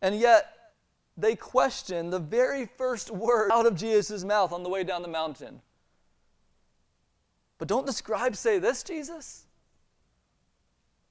And 0.01 0.19
yet, 0.19 0.73
they 1.17 1.35
question 1.35 2.11
the 2.11 2.19
very 2.19 2.67
first 2.77 3.09
word 3.09 3.51
out 3.51 3.65
of 3.65 3.75
Jesus' 3.75 4.23
mouth 4.23 4.51
on 4.51 4.61
the 4.61 4.69
way 4.69 4.83
down 4.83 5.01
the 5.01 5.07
mountain. 5.07 5.61
But 7.57 7.67
don't 7.67 7.85
the 7.85 7.93
scribes 7.93 8.39
say 8.39 8.59
this, 8.59 8.83
Jesus? 8.83 9.47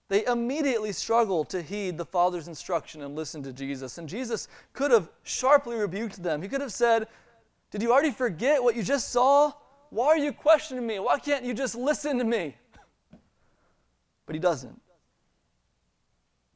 They 0.09 0.25
immediately 0.27 0.93
struggle 0.93 1.45
to 1.47 1.61
heed 1.61 1.99
the 1.99 2.05
Father's 2.05 2.47
instruction 2.47 3.03
and 3.03 3.17
listen 3.17 3.43
to 3.43 3.53
Jesus. 3.53 3.99
And 3.99 4.09
Jesus 4.09 4.47
could 4.73 4.93
have 4.93 5.11
sharply 5.25 5.77
rebuked 5.77 6.23
them. 6.23 6.43
He 6.43 6.49
could 6.49 6.61
have 6.61 6.73
said, 6.73 7.09
Did 7.73 7.83
you 7.83 7.93
already 7.93 8.13
forget 8.13 8.63
what 8.63 8.77
you 8.77 8.85
just 8.85 9.11
saw? 9.11 9.53
Why 9.91 10.07
are 10.09 10.19
you 10.19 10.33
questioning 10.33 10.87
me? 10.87 11.01
Why 11.01 11.19
can't 11.19 11.45
you 11.45 11.55
just 11.55 11.75
listen 11.75 12.19
to 12.19 12.25
me? 12.25 12.57
But 14.27 14.35
he 14.35 14.41
doesn't. 14.41 14.81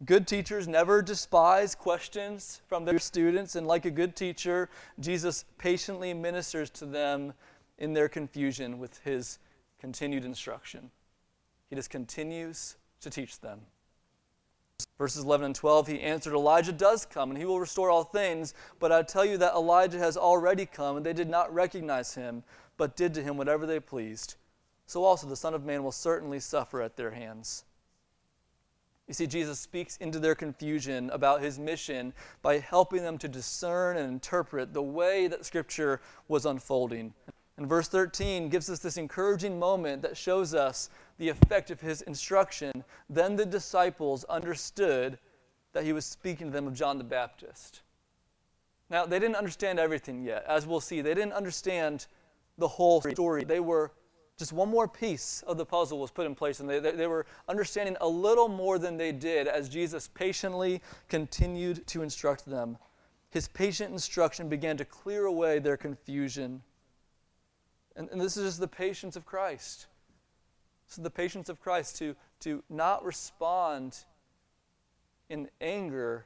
Good 0.05 0.27
teachers 0.27 0.67
never 0.67 1.03
despise 1.03 1.75
questions 1.75 2.63
from 2.67 2.85
their 2.85 2.99
students, 2.99 3.55
and 3.55 3.67
like 3.67 3.85
a 3.85 3.91
good 3.91 4.17
teacher, 4.17 4.71
Jesus 4.99 5.45
patiently 5.59 6.15
ministers 6.15 6.71
to 6.71 6.87
them 6.87 7.33
in 7.79 7.93
their 7.93 8.09
confusion 8.09 8.79
with 8.79 8.99
his 9.05 9.39
continued 9.81 10.25
instruction. 10.25 10.91
He 11.69 11.77
just 11.77 11.91
continues 11.91 12.77
to 13.01 13.11
teach 13.11 13.41
them. 13.41 13.61
Verses 14.99 15.25
11 15.25 15.47
and 15.47 15.55
12, 15.55 15.87
he 15.87 16.01
answered, 16.01 16.35
Elijah 16.35 16.73
does 16.73 17.07
come, 17.07 17.31
and 17.31 17.39
he 17.39 17.45
will 17.45 17.61
restore 17.61 17.91
all 17.91 18.05
things. 18.05 18.55
But 18.79 18.93
I 18.93 19.03
tell 19.03 19.25
you 19.25 19.39
that 19.39 19.55
Elijah 19.55 19.99
has 19.99 20.17
already 20.17 20.67
come, 20.67 20.97
and 20.97 21.05
they 21.05 21.13
did 21.13 21.29
not 21.29 21.53
recognize 21.53 22.15
him, 22.15 22.43
but 22.77 22.97
did 22.97 23.15
to 23.15 23.23
him 23.23 23.37
whatever 23.37 23.67
they 23.67 23.81
pleased. 23.81 24.37
So 24.87 25.05
also 25.05 25.27
the 25.27 25.37
Son 25.37 25.55
of 25.55 25.65
Man 25.65 25.83
will 25.83 25.93
certainly 25.93 26.41
suffer 26.41 26.83
at 26.83 26.97
their 26.97 27.11
hands. 27.11 27.65
You 29.07 29.15
see, 29.15 29.27
Jesus 29.27 29.59
speaks 29.59 29.97
into 29.97 30.19
their 30.19 30.35
confusion 30.35 31.11
about 31.11 31.43
his 31.43 31.59
mission 31.59 32.13
by 32.43 32.59
helping 32.59 33.03
them 33.03 33.19
to 33.19 33.29
discern 33.29 33.97
and 33.97 34.09
interpret 34.09 34.73
the 34.73 34.83
way 34.83 35.27
that 35.27 35.45
Scripture 35.45 36.01
was 36.29 36.47
unfolding. 36.47 37.13
And 37.61 37.69
verse 37.69 37.89
13 37.89 38.49
gives 38.49 38.71
us 38.71 38.79
this 38.79 38.97
encouraging 38.97 39.59
moment 39.59 40.01
that 40.01 40.17
shows 40.17 40.55
us 40.55 40.89
the 41.19 41.29
effect 41.29 41.71
of 41.71 41.79
his 41.79 42.01
instruction. 42.01 42.83
Then 43.11 43.37
the 43.37 43.45
disciples 43.45 44.25
understood 44.25 45.19
that 45.75 45.85
he 45.85 45.93
was 45.93 46.07
speaking 46.07 46.47
to 46.47 46.53
them 46.55 46.67
of 46.67 46.73
John 46.73 46.97
the 46.97 47.05
Baptist. 47.05 47.83
Now, 48.89 49.05
they 49.05 49.19
didn't 49.19 49.37
understand 49.37 49.79
everything 49.79 50.25
yet. 50.25 50.43
As 50.49 50.67
we'll 50.67 50.81
see, 50.81 51.03
they 51.03 51.13
didn't 51.13 51.35
understand 51.35 52.07
the 52.57 52.67
whole 52.67 53.03
story. 53.03 53.45
They 53.45 53.61
were 53.61 53.93
just 54.39 54.55
one 54.55 54.71
more 54.71 54.89
piece 54.89 55.45
of 55.47 55.59
the 55.59 55.67
puzzle 55.67 55.99
was 55.99 56.11
put 56.11 56.25
in 56.25 56.35
place, 56.35 56.61
and 56.61 56.69
they, 56.69 56.79
they, 56.79 56.93
they, 56.93 57.07
were 57.07 57.27
understanding 57.47 57.95
a 58.01 58.09
little 58.09 58.49
more 58.49 58.79
than 58.79 58.97
they 58.97 59.13
did 59.13 59.47
as 59.47 59.69
Jesus 59.69 60.09
patiently 60.09 60.81
continued 61.11 61.87
to 61.89 62.03
instruct 62.03 62.47
them. 62.47 62.79
His 63.29 63.49
patient 63.49 63.93
instruction 63.93 64.49
began 64.49 64.79
to 64.79 64.87
clear 64.87 65.27
away 65.27 65.59
their 65.59 65.77
confusion. 65.77 66.63
And, 68.01 68.09
and 68.13 68.19
this 68.19 68.39
is 68.39 68.47
just 68.47 68.61
the 68.61 68.67
patience 68.67 69.15
of 69.15 69.27
Christ. 69.27 69.87
So 70.87 71.03
the 71.03 71.11
patience 71.11 71.51
of 71.51 71.61
Christ 71.61 71.99
to, 71.99 72.17
to 72.41 72.65
not 72.71 73.05
respond 73.05 73.99
in 75.29 75.51
anger 75.61 76.25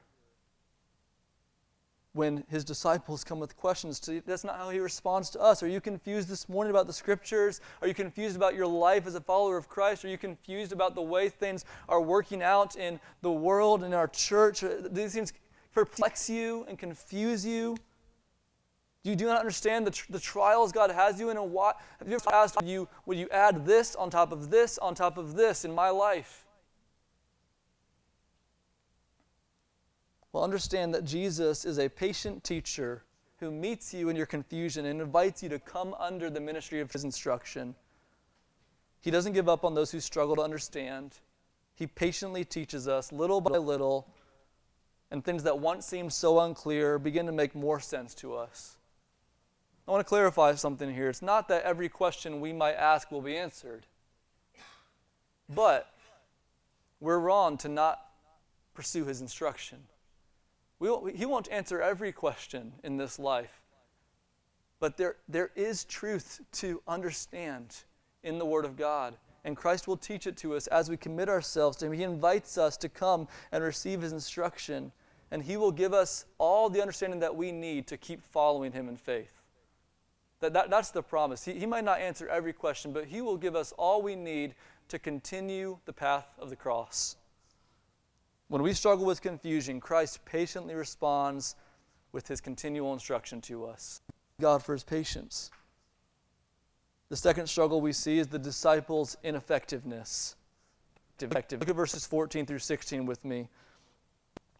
when 2.12 2.44
his 2.48 2.64
disciples 2.64 3.24
come 3.24 3.40
with 3.40 3.56
questions. 3.56 4.00
That's 4.24 4.44
not 4.44 4.56
how 4.56 4.70
he 4.70 4.78
responds 4.78 5.30
to 5.30 5.40
us. 5.40 5.64
Are 5.64 5.68
you 5.68 5.80
confused 5.80 6.28
this 6.28 6.48
morning 6.48 6.70
about 6.70 6.86
the 6.86 6.92
scriptures? 6.92 7.60
Are 7.82 7.88
you 7.88 7.94
confused 7.94 8.36
about 8.36 8.54
your 8.54 8.68
life 8.68 9.08
as 9.08 9.16
a 9.16 9.20
follower 9.20 9.56
of 9.56 9.68
Christ? 9.68 10.04
Are 10.04 10.08
you 10.08 10.16
confused 10.16 10.70
about 10.70 10.94
the 10.94 11.02
way 11.02 11.28
things 11.28 11.64
are 11.88 12.00
working 12.00 12.40
out 12.40 12.76
in 12.76 13.00
the 13.22 13.32
world, 13.32 13.82
in 13.82 13.92
our 13.92 14.06
church? 14.06 14.62
These 14.92 15.14
things 15.14 15.32
perplex 15.72 16.30
you 16.30 16.64
and 16.68 16.78
confuse 16.78 17.44
you? 17.44 17.76
Do 19.04 19.10
you 19.10 19.16
do 19.16 19.26
not 19.26 19.38
understand 19.38 19.86
the, 19.86 19.90
tr- 19.90 20.10
the 20.10 20.18
trials 20.18 20.72
God 20.72 20.90
has 20.90 21.20
you 21.20 21.28
in? 21.28 21.36
And 21.36 21.52
what, 21.52 21.78
have 21.98 22.08
you 22.08 22.14
ever 22.14 22.34
asked, 22.34 22.56
would 22.56 22.68
you, 22.68 22.88
would 23.04 23.18
you 23.18 23.28
add 23.30 23.66
this 23.66 23.94
on 23.94 24.08
top 24.08 24.32
of 24.32 24.50
this 24.50 24.78
on 24.78 24.94
top 24.94 25.18
of 25.18 25.34
this 25.34 25.66
in 25.66 25.74
my 25.74 25.90
life? 25.90 26.46
Well, 30.32 30.42
understand 30.42 30.94
that 30.94 31.04
Jesus 31.04 31.66
is 31.66 31.78
a 31.78 31.88
patient 31.88 32.42
teacher 32.42 33.04
who 33.40 33.50
meets 33.50 33.92
you 33.92 34.08
in 34.08 34.16
your 34.16 34.26
confusion 34.26 34.86
and 34.86 35.02
invites 35.02 35.42
you 35.42 35.50
to 35.50 35.58
come 35.58 35.94
under 35.98 36.30
the 36.30 36.40
ministry 36.40 36.80
of 36.80 36.90
his 36.90 37.04
instruction. 37.04 37.74
He 39.02 39.10
doesn't 39.10 39.34
give 39.34 39.50
up 39.50 39.66
on 39.66 39.74
those 39.74 39.90
who 39.90 40.00
struggle 40.00 40.36
to 40.36 40.42
understand. 40.42 41.12
He 41.74 41.86
patiently 41.86 42.44
teaches 42.44 42.88
us 42.88 43.12
little 43.12 43.42
by 43.42 43.58
little, 43.58 44.08
and 45.10 45.22
things 45.22 45.42
that 45.42 45.58
once 45.58 45.84
seemed 45.84 46.12
so 46.12 46.40
unclear 46.40 46.98
begin 46.98 47.26
to 47.26 47.32
make 47.32 47.54
more 47.54 47.80
sense 47.80 48.14
to 48.14 48.34
us. 48.34 48.78
I 49.86 49.90
want 49.90 50.00
to 50.00 50.08
clarify 50.08 50.54
something 50.54 50.92
here. 50.92 51.08
It's 51.08 51.22
not 51.22 51.48
that 51.48 51.64
every 51.64 51.88
question 51.88 52.40
we 52.40 52.52
might 52.52 52.74
ask 52.74 53.10
will 53.10 53.20
be 53.20 53.36
answered, 53.36 53.86
but 55.54 55.92
we're 57.00 57.18
wrong 57.18 57.58
to 57.58 57.68
not 57.68 58.00
pursue 58.72 59.04
his 59.04 59.20
instruction. 59.20 59.78
We 60.78 60.88
he 61.14 61.26
won't 61.26 61.50
answer 61.50 61.80
every 61.80 62.12
question 62.12 62.72
in 62.82 62.96
this 62.96 63.18
life. 63.18 63.60
But 64.80 64.96
there, 64.96 65.16
there 65.28 65.50
is 65.54 65.84
truth 65.84 66.40
to 66.52 66.82
understand 66.88 67.76
in 68.22 68.38
the 68.38 68.44
Word 68.44 68.64
of 68.64 68.76
God. 68.76 69.16
And 69.44 69.56
Christ 69.56 69.86
will 69.86 69.96
teach 69.96 70.26
it 70.26 70.36
to 70.38 70.54
us 70.54 70.66
as 70.66 70.90
we 70.90 70.96
commit 70.96 71.28
ourselves 71.28 71.76
to 71.78 71.86
Him. 71.86 71.92
He 71.92 72.02
invites 72.02 72.58
us 72.58 72.76
to 72.78 72.88
come 72.88 73.28
and 73.52 73.62
receive 73.62 74.00
His 74.00 74.12
instruction. 74.12 74.90
And 75.30 75.42
He 75.42 75.56
will 75.56 75.72
give 75.72 75.92
us 75.92 76.24
all 76.38 76.68
the 76.68 76.80
understanding 76.80 77.20
that 77.20 77.34
we 77.34 77.52
need 77.52 77.86
to 77.88 77.96
keep 77.96 78.22
following 78.22 78.72
Him 78.72 78.88
in 78.88 78.96
faith. 78.96 79.43
That, 80.44 80.52
that, 80.52 80.68
that's 80.68 80.90
the 80.90 81.02
promise. 81.02 81.42
He, 81.42 81.54
he 81.54 81.64
might 81.64 81.84
not 81.84 82.00
answer 82.00 82.28
every 82.28 82.52
question, 82.52 82.92
but 82.92 83.06
He 83.06 83.22
will 83.22 83.38
give 83.38 83.56
us 83.56 83.72
all 83.78 84.02
we 84.02 84.14
need 84.14 84.54
to 84.88 84.98
continue 84.98 85.78
the 85.86 85.92
path 85.92 86.26
of 86.38 86.50
the 86.50 86.56
cross. 86.56 87.16
When 88.48 88.60
we 88.60 88.74
struggle 88.74 89.06
with 89.06 89.22
confusion, 89.22 89.80
Christ 89.80 90.22
patiently 90.26 90.74
responds 90.74 91.56
with 92.12 92.28
his 92.28 92.42
continual 92.42 92.92
instruction 92.92 93.40
to 93.42 93.64
us. 93.64 94.02
God 94.38 94.62
for 94.62 94.74
his 94.74 94.84
patience. 94.84 95.50
The 97.08 97.16
second 97.16 97.46
struggle 97.46 97.80
we 97.80 97.94
see 97.94 98.18
is 98.18 98.26
the 98.26 98.38
disciples' 98.38 99.16
ineffectiveness. 99.24 100.36
Look 101.22 101.34
at 101.34 101.74
verses 101.74 102.06
14 102.06 102.44
through 102.44 102.58
16 102.58 103.06
with 103.06 103.24
me. 103.24 103.48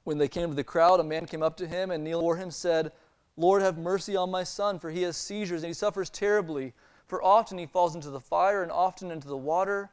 When 0.05 0.17
they 0.17 0.29
came 0.29 0.49
to 0.49 0.55
the 0.55 0.65
crowd, 0.65 1.01
a 1.01 1.05
man 1.05 1.27
came 1.27 1.43
up 1.43 1.59
to 1.59 1.67
him 1.67 1.91
and 1.91 2.03
kneeling 2.03 2.23
before 2.23 2.37
him 2.37 2.51
said, 2.51 2.91
Lord, 3.37 3.63
have 3.63 3.79
mercy 3.79 4.17
on 4.17 4.31
my 4.31 4.45
son, 4.45 4.79
for 4.79 4.91
he 4.91 5.03
has 5.03 5.17
seizures 5.17 5.63
and 5.63 5.69
he 5.69 5.75
suffers 5.75 6.11
terribly. 6.11 6.73
For 7.07 7.23
often 7.23 7.59
he 7.59 7.67
falls 7.67 7.95
into 7.95 8.11
the 8.11 8.21
fire 8.21 8.63
and 8.63 8.71
often 8.71 9.11
into 9.11 9.29
the 9.29 9.37
water. 9.37 9.91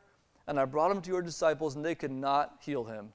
And 0.48 0.60
I 0.60 0.66
brought 0.66 0.92
him 0.92 1.02
to 1.02 1.10
your 1.10 1.22
disciples, 1.22 1.76
and 1.76 1.84
they 1.84 1.96
could 1.96 2.12
not 2.12 2.58
heal 2.60 2.84
him. 2.84 3.14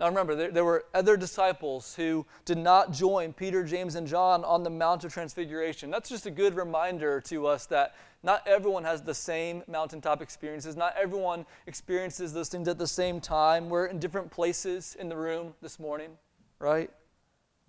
Now 0.00 0.06
remember, 0.06 0.34
there, 0.34 0.50
there, 0.50 0.64
were 0.64 0.86
other 0.94 1.18
disciples 1.18 1.94
who 1.94 2.24
did 2.46 2.56
not 2.56 2.90
join 2.90 3.34
Peter, 3.34 3.62
James, 3.62 3.96
and 3.96 4.06
John 4.06 4.44
on 4.44 4.62
the 4.62 4.70
Mount 4.70 5.04
of 5.04 5.12
Transfiguration. 5.12 5.90
That's 5.90 6.08
just 6.08 6.24
a 6.24 6.30
good 6.30 6.54
reminder 6.54 7.20
to 7.26 7.46
us 7.46 7.66
that 7.66 7.94
not 8.22 8.46
everyone 8.46 8.82
has 8.84 9.02
the 9.02 9.12
same 9.12 9.62
mountaintop 9.68 10.22
experiences. 10.22 10.74
Not 10.74 10.94
everyone 10.98 11.44
experiences 11.66 12.32
those 12.32 12.48
things 12.48 12.66
at 12.66 12.78
the 12.78 12.86
same 12.86 13.20
time. 13.20 13.68
We're 13.68 13.86
in 13.86 13.98
different 13.98 14.30
places 14.30 14.96
in 14.98 15.10
the 15.10 15.16
room 15.16 15.52
this 15.60 15.78
morning, 15.78 16.12
right? 16.58 16.90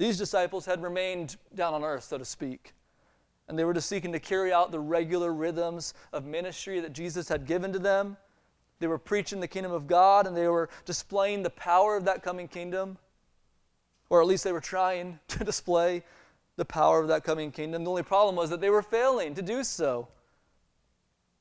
These 0.01 0.17
disciples 0.17 0.65
had 0.65 0.81
remained 0.81 1.36
down 1.53 1.75
on 1.75 1.84
earth, 1.84 2.05
so 2.05 2.17
to 2.17 2.25
speak. 2.25 2.74
And 3.48 3.60
they 3.60 3.63
were 3.63 3.74
just 3.75 3.88
seeking 3.88 4.12
to 4.13 4.20
carry 4.20 4.51
out 4.51 4.72
the 4.72 4.79
regular 4.79 5.31
rhythms 5.31 5.93
of 6.12 6.25
ministry 6.25 6.79
that 6.79 6.93
Jesus 6.93 7.29
had 7.29 7.46
given 7.46 7.72
to 7.72 7.77
them. 7.77 8.17
They 8.79 8.88
were 8.88 8.98
preaching 8.98 9.39
the 9.39 9.48
kingdom 9.48 9.72
of 9.72 9.86
God 9.86 10.25
and 10.25 10.36
they 10.36 10.48
were 10.48 10.70
displaying 10.86 11.43
the 11.43 11.51
power 11.51 11.96
of 11.96 12.05
that 12.05 12.24
coming 12.24 12.48
kingdom. 12.48 12.98
Or 14.10 14.20
at 14.20 14.25
least 14.25 14.43
they 14.43 14.51
were 14.51 14.60
trying 14.60 15.20
to 15.27 15.43
display 15.43 16.03
the 16.55 16.65
power 16.65 17.00
of 17.00 17.08
that 17.10 17.24
coming 17.24 17.51
kingdom. 17.51 17.84
The 17.84 17.91
only 17.91 18.01
problem 18.01 18.36
was 18.36 18.50
that 18.50 18.60
they 18.60 18.72
were 18.72 18.81
failing 18.81 19.36
to 19.36 19.43
do 19.43 19.63
so. 19.63 20.08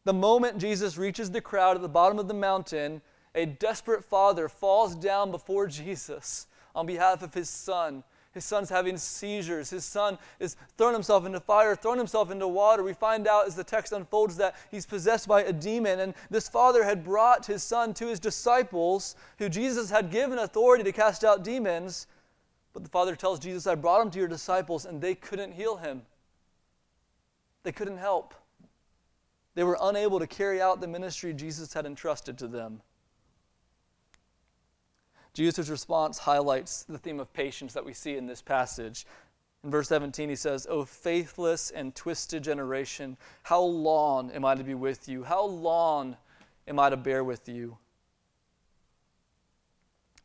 The 0.04 0.12
moment 0.12 0.58
Jesus 0.58 0.98
reaches 0.98 1.30
the 1.30 1.40
crowd 1.40 1.76
at 1.76 1.82
the 1.82 1.88
bottom 1.88 2.18
of 2.18 2.28
the 2.28 2.34
mountain, 2.34 3.00
a 3.34 3.46
desperate 3.46 4.04
father 4.04 4.50
falls 4.50 4.94
down 4.94 5.30
before 5.30 5.66
Jesus 5.66 6.46
on 6.74 6.84
behalf 6.84 7.22
of 7.22 7.32
his 7.32 7.48
son 7.48 8.04
his 8.32 8.44
son's 8.44 8.70
having 8.70 8.96
seizures. 8.96 9.70
His 9.70 9.84
son 9.84 10.16
is 10.38 10.56
throwing 10.78 10.94
himself 10.94 11.26
into 11.26 11.40
fire, 11.40 11.74
throwing 11.74 11.98
himself 11.98 12.30
into 12.30 12.46
water. 12.46 12.82
We 12.82 12.92
find 12.92 13.26
out 13.26 13.46
as 13.46 13.56
the 13.56 13.64
text 13.64 13.92
unfolds 13.92 14.36
that 14.36 14.54
he's 14.70 14.86
possessed 14.86 15.26
by 15.26 15.42
a 15.42 15.52
demon. 15.52 16.00
And 16.00 16.14
this 16.30 16.48
father 16.48 16.84
had 16.84 17.02
brought 17.02 17.46
his 17.46 17.64
son 17.64 17.92
to 17.94 18.06
his 18.06 18.20
disciples, 18.20 19.16
who 19.38 19.48
Jesus 19.48 19.90
had 19.90 20.10
given 20.10 20.38
authority 20.38 20.84
to 20.84 20.92
cast 20.92 21.24
out 21.24 21.42
demons. 21.42 22.06
But 22.72 22.84
the 22.84 22.90
father 22.90 23.16
tells 23.16 23.40
Jesus, 23.40 23.66
I 23.66 23.74
brought 23.74 24.00
him 24.00 24.12
to 24.12 24.18
your 24.20 24.28
disciples, 24.28 24.84
and 24.84 25.00
they 25.00 25.16
couldn't 25.16 25.52
heal 25.52 25.76
him. 25.76 26.02
They 27.64 27.72
couldn't 27.72 27.98
help. 27.98 28.34
They 29.56 29.64
were 29.64 29.78
unable 29.82 30.20
to 30.20 30.28
carry 30.28 30.62
out 30.62 30.80
the 30.80 30.86
ministry 30.86 31.34
Jesus 31.34 31.74
had 31.74 31.84
entrusted 31.84 32.38
to 32.38 32.46
them. 32.46 32.80
Jesus' 35.32 35.68
response 35.68 36.18
highlights 36.18 36.84
the 36.84 36.98
theme 36.98 37.20
of 37.20 37.32
patience 37.32 37.72
that 37.74 37.84
we 37.84 37.92
see 37.92 38.16
in 38.16 38.26
this 38.26 38.42
passage. 38.42 39.06
In 39.62 39.70
verse 39.70 39.88
17, 39.88 40.28
he 40.28 40.36
says, 40.36 40.66
O 40.68 40.84
faithless 40.84 41.70
and 41.70 41.94
twisted 41.94 42.42
generation, 42.42 43.16
how 43.42 43.62
long 43.62 44.30
am 44.32 44.44
I 44.44 44.54
to 44.54 44.64
be 44.64 44.74
with 44.74 45.08
you? 45.08 45.22
How 45.22 45.44
long 45.44 46.16
am 46.66 46.78
I 46.78 46.90
to 46.90 46.96
bear 46.96 47.22
with 47.22 47.48
you? 47.48 47.76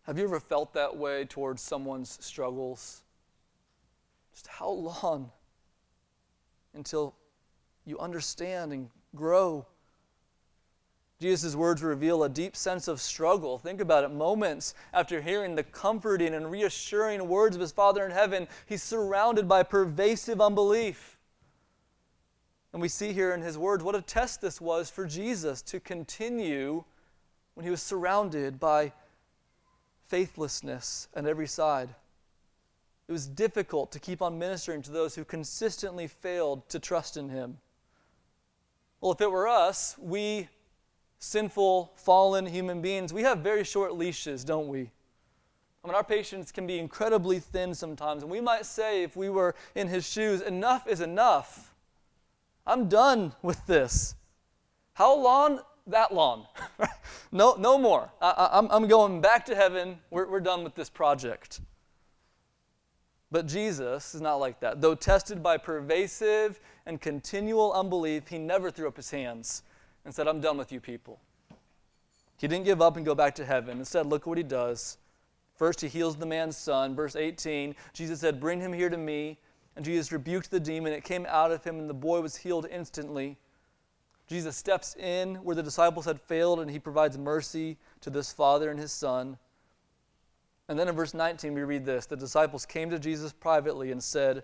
Have 0.04 0.18
you 0.18 0.24
ever 0.24 0.40
felt 0.40 0.74
that 0.74 0.96
way 0.96 1.26
towards 1.26 1.62
someone's 1.62 2.18
struggles? 2.24 3.02
Just 4.34 4.48
how 4.48 4.70
long 4.70 5.32
until 6.74 7.16
you 7.86 8.00
understand 8.00 8.72
and 8.72 8.90
grow? 9.16 9.66
Jesus' 11.20 11.56
words 11.56 11.82
reveal 11.82 12.24
a 12.24 12.30
deep 12.30 12.56
sense 12.56 12.88
of 12.88 13.00
struggle. 13.00 13.58
Think 13.58 13.80
about 13.80 14.04
it. 14.04 14.12
Moments 14.12 14.74
after 14.94 15.22
hearing 15.22 15.56
the 15.56 15.64
comforting 15.64 16.34
and 16.34 16.52
reassuring 16.52 17.28
words 17.28 17.56
of 17.56 17.62
his 17.62 17.72
Father 17.72 18.06
in 18.06 18.12
heaven, 18.12 18.48
he's 18.66 18.84
surrounded 18.84 19.48
by 19.48 19.64
pervasive 19.64 20.42
unbelief. 20.42 21.18
And 22.74 22.82
we 22.82 22.90
see 22.90 23.14
here 23.14 23.34
in 23.34 23.42
his 23.42 23.58
words 23.58 23.84
what 23.84 23.96
a 23.96 24.02
test 24.02 24.42
this 24.42 24.60
was 24.60 24.90
for 24.90 25.06
Jesus 25.06 25.62
to 25.62 25.80
continue 25.80 26.84
when 27.54 27.64
he 27.64 27.70
was 27.70 27.82
surrounded 27.82 28.60
by 28.60 28.92
faithlessness 30.08 31.08
on 31.16 31.26
every 31.26 31.48
side. 31.48 31.90
It 33.08 33.12
was 33.14 33.28
difficult 33.28 33.94
to 33.94 34.00
keep 34.00 34.22
on 34.22 34.38
ministering 34.38 34.82
to 34.82 34.92
those 34.92 35.16
who 35.16 35.24
consistently 35.24 36.08
failed 36.08 36.68
to 36.70 36.80
trust 36.80 37.16
in 37.16 37.30
him. 37.30 37.60
Well, 39.00 39.14
if 39.14 39.22
it 39.22 39.32
were 39.32 39.48
us, 39.48 39.96
we 39.98 40.50
sinful, 41.26 41.92
fallen 41.96 42.46
human 42.46 42.82
beings, 42.82 43.12
we 43.12 43.24
have 43.24 43.40
very 43.40 43.64
short 43.64 43.94
leashes, 43.94 44.44
don't 44.44 44.68
we? 44.68 44.92
I 45.84 45.88
mean, 45.88 45.96
our 45.96 46.04
patience 46.04 46.52
can 46.52 46.66
be 46.66 46.80
incredibly 46.80 47.40
thin 47.40 47.74
sometimes, 47.74 48.24
and 48.24 48.32
we 48.32 48.42
might 48.42 48.66
say, 48.66 49.04
if 49.04 49.16
we 49.16 49.30
were 49.30 49.56
in 49.76 49.88
his 49.88 50.08
shoes, 50.08 50.42
enough 50.42 50.88
is 50.88 51.02
enough. 51.02 51.74
I'm 52.66 52.88
done 52.88 53.34
with 53.42 53.66
this. 53.68 54.16
How 54.94 55.16
long? 55.16 55.62
That 55.88 56.14
long. 56.14 56.48
no, 57.32 57.56
no 57.60 57.78
more. 57.78 58.12
I, 58.22 58.66
am 58.72 58.88
going 58.88 59.22
back 59.22 59.46
to 59.46 59.56
heaven. 59.56 60.00
We're, 60.10 60.28
we're 60.28 60.40
done 60.40 60.64
with 60.64 60.74
this 60.74 60.90
project. 60.90 61.62
But 63.32 63.46
Jesus 63.46 64.16
is 64.16 64.22
not 64.22 64.38
like 64.38 64.60
that. 64.62 64.82
Though 64.82 64.96
tested 64.96 65.44
by 65.44 65.58
pervasive 65.58 66.60
and 66.88 67.00
continual 67.00 67.74
unbelief, 67.74 68.28
he 68.28 68.40
never 68.40 68.72
threw 68.72 68.88
up 68.88 68.96
his 68.96 69.12
hands 69.12 69.62
and 70.06 70.14
said, 70.14 70.28
I'm 70.28 70.40
done 70.40 70.58
with 70.58 70.72
you 70.72 70.80
people. 70.80 71.20
He 72.38 72.48
didn't 72.48 72.66
give 72.66 72.82
up 72.82 72.96
and 72.96 73.06
go 73.06 73.16
back 73.16 73.36
to 73.36 73.46
heaven. 73.46 73.80
Instead, 73.80 74.06
look 74.06 74.26
what 74.28 74.38
he 74.38 74.44
does. 74.44 74.98
First, 75.56 75.82
he 75.82 75.88
heals 75.88 76.16
the 76.16 76.26
man's 76.26 76.58
son. 76.58 76.96
Verse 76.96 77.16
18, 77.16 77.76
Jesus 77.94 78.20
said, 78.20 78.40
Bring 78.40 78.60
him 78.60 78.74
here 78.74 78.90
to 78.90 78.98
me. 78.98 79.40
And 79.76 79.84
Jesus 79.84 80.12
rebuked 80.12 80.52
the 80.52 80.60
demon. 80.60 80.94
It 80.94 81.04
came 81.04 81.26
out 81.28 81.52
of 81.52 81.64
him, 81.64 81.80
and 81.80 81.90
the 81.90 81.94
boy 81.94 82.22
was 82.22 82.36
healed 82.36 82.68
instantly. 82.70 83.38
Jesus 84.28 84.56
steps 84.56 84.96
in 84.96 85.36
where 85.36 85.56
the 85.56 85.64
disciples 85.64 86.06
had 86.06 86.20
failed, 86.20 86.60
and 86.60 86.70
he 86.70 86.80
provides 86.80 87.18
mercy 87.18 87.78
to 88.02 88.10
this 88.10 88.32
father 88.32 88.72
and 88.72 88.80
his 88.80 88.92
son. 88.92 89.38
And 90.68 90.80
then 90.80 90.88
in 90.88 90.96
verse 90.96 91.14
19, 91.14 91.54
we 91.54 91.62
read 91.64 91.86
this 91.86 92.06
The 92.06 92.16
disciples 92.16 92.66
came 92.66 92.90
to 92.90 93.00
Jesus 93.00 93.32
privately 93.32 93.92
and 93.92 94.04
said, 94.04 94.44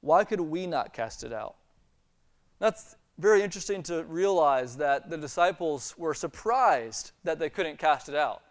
Why 0.00 0.24
could 0.24 0.40
we 0.40 0.66
not 0.66 0.92
cast 0.92 1.24
it 1.24 1.32
out? 1.32 1.56
That's 2.58 2.96
very 3.22 3.42
interesting 3.42 3.84
to 3.84 4.02
realize 4.04 4.76
that 4.76 5.08
the 5.08 5.16
disciples 5.16 5.94
were 5.96 6.12
surprised 6.12 7.12
that 7.22 7.38
they 7.38 7.48
couldn't 7.48 7.78
cast 7.78 8.08
it 8.08 8.16
out. 8.16 8.42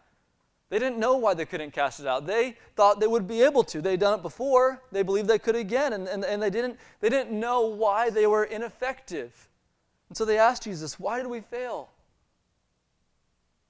They 0.70 0.80
didn't 0.80 0.98
know 0.98 1.18
why 1.18 1.34
they 1.34 1.46
couldn't 1.46 1.72
cast 1.72 2.00
it 2.00 2.08
out. 2.08 2.26
They 2.26 2.56
thought 2.78 3.02
they 3.02 3.08
would 3.08 3.28
be 3.28 3.44
able 3.44 3.66
to. 3.66 3.82
They'd 3.82 4.00
done 4.00 4.18
it 4.18 4.22
before. 4.22 4.82
They 4.94 5.04
believed 5.04 5.28
they 5.28 5.38
could 5.38 5.58
again. 5.58 5.92
And, 5.92 6.08
and, 6.08 6.24
and 6.24 6.42
they, 6.42 6.50
didn't, 6.50 6.80
they 7.02 7.10
didn't 7.10 7.38
know 7.38 7.68
why 7.68 8.10
they 8.10 8.26
were 8.26 8.46
ineffective. 8.46 9.50
And 10.08 10.18
so 10.18 10.24
they 10.24 10.38
asked 10.38 10.64
Jesus, 10.64 10.98
Why 10.98 11.18
did 11.18 11.28
we 11.28 11.42
fail? 11.42 11.90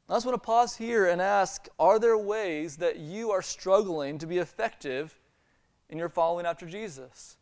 I 0.08 0.13
just 0.13 0.27
want 0.27 0.36
to 0.36 0.46
pause 0.46 0.75
here 0.75 1.08
and 1.08 1.20
ask 1.20 1.67
Are 1.79 1.98
there 1.98 2.17
ways 2.17 2.77
that 2.77 3.00
you 3.00 3.31
are 3.31 3.41
struggling 3.41 4.20
to 4.20 4.27
be 4.27 4.38
effective 4.38 5.20
in 5.89 5.98
your 5.98 6.10
following 6.10 6.46
after 6.46 6.67
Jesus? 6.67 7.38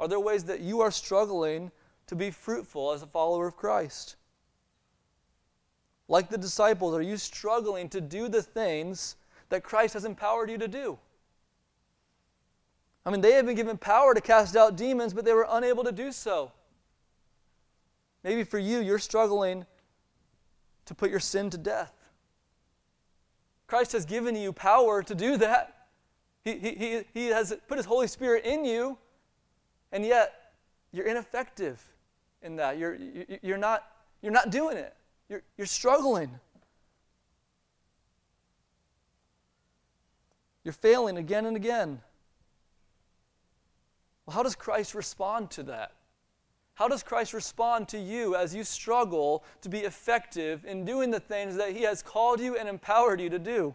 Are 0.00 0.08
there 0.08 0.18
ways 0.18 0.42
that 0.44 0.58
you 0.58 0.80
are 0.80 0.90
struggling 0.90 1.70
to 2.12 2.16
be 2.16 2.30
fruitful 2.30 2.92
as 2.92 3.00
a 3.00 3.06
follower 3.06 3.46
of 3.46 3.56
Christ? 3.56 4.16
Like 6.08 6.28
the 6.28 6.36
disciples, 6.36 6.94
are 6.94 7.00
you 7.00 7.16
struggling 7.16 7.88
to 7.88 8.02
do 8.02 8.28
the 8.28 8.42
things 8.42 9.16
that 9.48 9.64
Christ 9.64 9.94
has 9.94 10.04
empowered 10.04 10.50
you 10.50 10.58
to 10.58 10.68
do? 10.68 10.98
I 13.06 13.10
mean, 13.10 13.22
they 13.22 13.32
have 13.32 13.46
been 13.46 13.56
given 13.56 13.78
power 13.78 14.12
to 14.12 14.20
cast 14.20 14.56
out 14.56 14.76
demons, 14.76 15.14
but 15.14 15.24
they 15.24 15.32
were 15.32 15.46
unable 15.48 15.84
to 15.84 15.90
do 15.90 16.12
so. 16.12 16.52
Maybe 18.22 18.44
for 18.44 18.58
you, 18.58 18.80
you're 18.80 18.98
struggling 18.98 19.64
to 20.84 20.94
put 20.94 21.10
your 21.10 21.18
sin 21.18 21.48
to 21.48 21.56
death. 21.56 21.94
Christ 23.66 23.92
has 23.92 24.04
given 24.04 24.36
you 24.36 24.52
power 24.52 25.02
to 25.02 25.14
do 25.14 25.38
that. 25.38 25.86
He, 26.44 26.58
he, 26.58 27.00
he 27.14 27.26
has 27.28 27.54
put 27.68 27.78
His 27.78 27.86
Holy 27.86 28.06
Spirit 28.06 28.44
in 28.44 28.66
you, 28.66 28.98
and 29.92 30.04
yet 30.04 30.52
you're 30.92 31.06
ineffective 31.06 31.82
in 32.42 32.56
that. 32.56 32.78
You're, 32.78 32.98
you're, 33.42 33.58
not, 33.58 33.84
you're 34.20 34.32
not 34.32 34.50
doing 34.50 34.76
it, 34.76 34.94
you're, 35.28 35.42
you're 35.56 35.66
struggling. 35.66 36.30
You're 40.64 40.72
failing 40.72 41.16
again 41.16 41.46
and 41.46 41.56
again. 41.56 42.00
Well, 44.26 44.36
how 44.36 44.44
does 44.44 44.54
Christ 44.54 44.94
respond 44.94 45.50
to 45.52 45.64
that? 45.64 45.92
How 46.74 46.88
does 46.88 47.02
Christ 47.02 47.34
respond 47.34 47.88
to 47.88 47.98
you 47.98 48.34
as 48.34 48.54
you 48.54 48.64
struggle 48.64 49.44
to 49.60 49.68
be 49.68 49.80
effective 49.80 50.64
in 50.64 50.84
doing 50.84 51.10
the 51.10 51.20
things 51.20 51.56
that 51.56 51.72
He 51.72 51.82
has 51.82 52.02
called 52.02 52.40
you 52.40 52.56
and 52.56 52.68
empowered 52.68 53.20
you 53.20 53.28
to 53.30 53.38
do? 53.38 53.74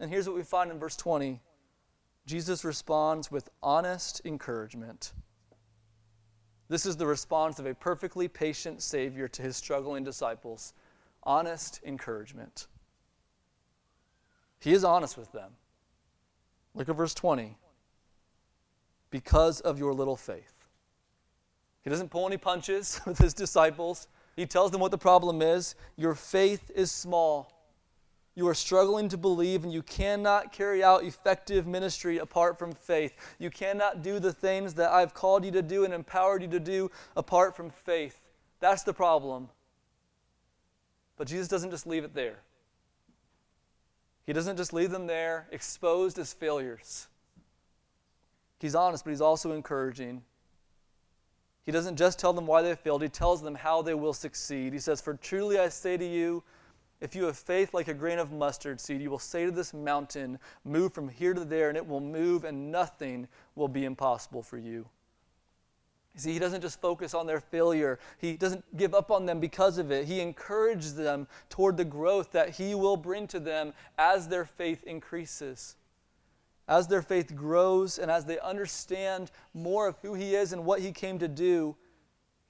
And 0.00 0.10
here's 0.10 0.26
what 0.26 0.36
we 0.36 0.42
find 0.42 0.70
in 0.70 0.78
verse 0.78 0.96
20 0.96 1.40
Jesus 2.26 2.64
responds 2.64 3.30
with 3.30 3.48
honest 3.62 4.20
encouragement. 4.24 5.12
This 6.70 6.86
is 6.86 6.96
the 6.96 7.06
response 7.06 7.58
of 7.58 7.66
a 7.66 7.74
perfectly 7.74 8.28
patient 8.28 8.80
Savior 8.80 9.26
to 9.26 9.42
his 9.42 9.56
struggling 9.56 10.04
disciples 10.04 10.72
honest 11.24 11.80
encouragement. 11.84 12.68
He 14.60 14.72
is 14.72 14.84
honest 14.84 15.18
with 15.18 15.32
them. 15.32 15.50
Look 16.74 16.88
at 16.88 16.94
verse 16.94 17.12
20. 17.12 17.58
Because 19.10 19.60
of 19.60 19.80
your 19.80 19.92
little 19.92 20.16
faith. 20.16 20.54
He 21.82 21.90
doesn't 21.90 22.10
pull 22.10 22.26
any 22.26 22.36
punches 22.36 23.00
with 23.06 23.18
his 23.18 23.34
disciples. 23.34 24.06
He 24.36 24.46
tells 24.46 24.70
them 24.70 24.80
what 24.80 24.92
the 24.92 24.98
problem 24.98 25.42
is. 25.42 25.74
Your 25.96 26.14
faith 26.14 26.70
is 26.74 26.92
small. 26.92 27.59
You 28.34 28.46
are 28.48 28.54
struggling 28.54 29.08
to 29.08 29.18
believe, 29.18 29.64
and 29.64 29.72
you 29.72 29.82
cannot 29.82 30.52
carry 30.52 30.82
out 30.82 31.04
effective 31.04 31.66
ministry 31.66 32.18
apart 32.18 32.58
from 32.58 32.72
faith. 32.72 33.16
You 33.38 33.50
cannot 33.50 34.02
do 34.02 34.18
the 34.18 34.32
things 34.32 34.74
that 34.74 34.90
I've 34.90 35.14
called 35.14 35.44
you 35.44 35.50
to 35.52 35.62
do 35.62 35.84
and 35.84 35.92
empowered 35.92 36.42
you 36.42 36.48
to 36.48 36.60
do 36.60 36.90
apart 37.16 37.56
from 37.56 37.70
faith. 37.70 38.20
That's 38.60 38.82
the 38.82 38.92
problem. 38.92 39.48
But 41.16 41.26
Jesus 41.28 41.48
doesn't 41.48 41.70
just 41.70 41.86
leave 41.86 42.04
it 42.04 42.14
there. 42.14 42.38
He 44.26 44.32
doesn't 44.32 44.56
just 44.56 44.72
leave 44.72 44.90
them 44.90 45.06
there 45.06 45.48
exposed 45.50 46.18
as 46.18 46.32
failures. 46.32 47.08
He's 48.60 48.74
honest, 48.74 49.04
but 49.04 49.10
he's 49.10 49.20
also 49.20 49.52
encouraging. 49.52 50.22
He 51.64 51.72
doesn't 51.72 51.96
just 51.96 52.18
tell 52.18 52.32
them 52.32 52.46
why 52.46 52.62
they 52.62 52.74
failed, 52.74 53.02
he 53.02 53.08
tells 53.08 53.42
them 53.42 53.54
how 53.54 53.82
they 53.82 53.94
will 53.94 54.12
succeed. 54.12 54.72
He 54.72 54.78
says, 54.78 55.00
For 55.00 55.14
truly 55.14 55.58
I 55.58 55.68
say 55.68 55.96
to 55.96 56.06
you, 56.06 56.42
if 57.00 57.14
you 57.14 57.24
have 57.24 57.38
faith 57.38 57.72
like 57.72 57.88
a 57.88 57.94
grain 57.94 58.18
of 58.18 58.30
mustard 58.30 58.80
seed, 58.80 59.00
you 59.00 59.10
will 59.10 59.18
say 59.18 59.46
to 59.46 59.50
this 59.50 59.72
mountain, 59.72 60.38
Move 60.64 60.92
from 60.92 61.08
here 61.08 61.32
to 61.32 61.44
there, 61.44 61.68
and 61.68 61.76
it 61.76 61.86
will 61.86 62.00
move, 62.00 62.44
and 62.44 62.70
nothing 62.70 63.26
will 63.54 63.68
be 63.68 63.84
impossible 63.84 64.42
for 64.42 64.58
you. 64.58 64.86
You 66.14 66.20
see, 66.20 66.32
he 66.32 66.38
doesn't 66.38 66.60
just 66.60 66.80
focus 66.80 67.14
on 67.14 67.26
their 67.26 67.40
failure, 67.40 67.98
he 68.18 68.36
doesn't 68.36 68.76
give 68.76 68.94
up 68.94 69.10
on 69.10 69.26
them 69.26 69.40
because 69.40 69.78
of 69.78 69.90
it. 69.90 70.06
He 70.06 70.20
encourages 70.20 70.94
them 70.94 71.26
toward 71.48 71.76
the 71.76 71.84
growth 71.84 72.32
that 72.32 72.50
he 72.50 72.74
will 72.74 72.96
bring 72.96 73.26
to 73.28 73.40
them 73.40 73.72
as 73.96 74.28
their 74.28 74.44
faith 74.44 74.84
increases. 74.84 75.76
As 76.68 76.86
their 76.86 77.02
faith 77.02 77.34
grows 77.34 77.98
and 77.98 78.10
as 78.10 78.26
they 78.26 78.38
understand 78.40 79.30
more 79.54 79.88
of 79.88 79.98
who 80.02 80.14
he 80.14 80.34
is 80.34 80.52
and 80.52 80.64
what 80.64 80.80
he 80.80 80.92
came 80.92 81.18
to 81.18 81.28
do, 81.28 81.76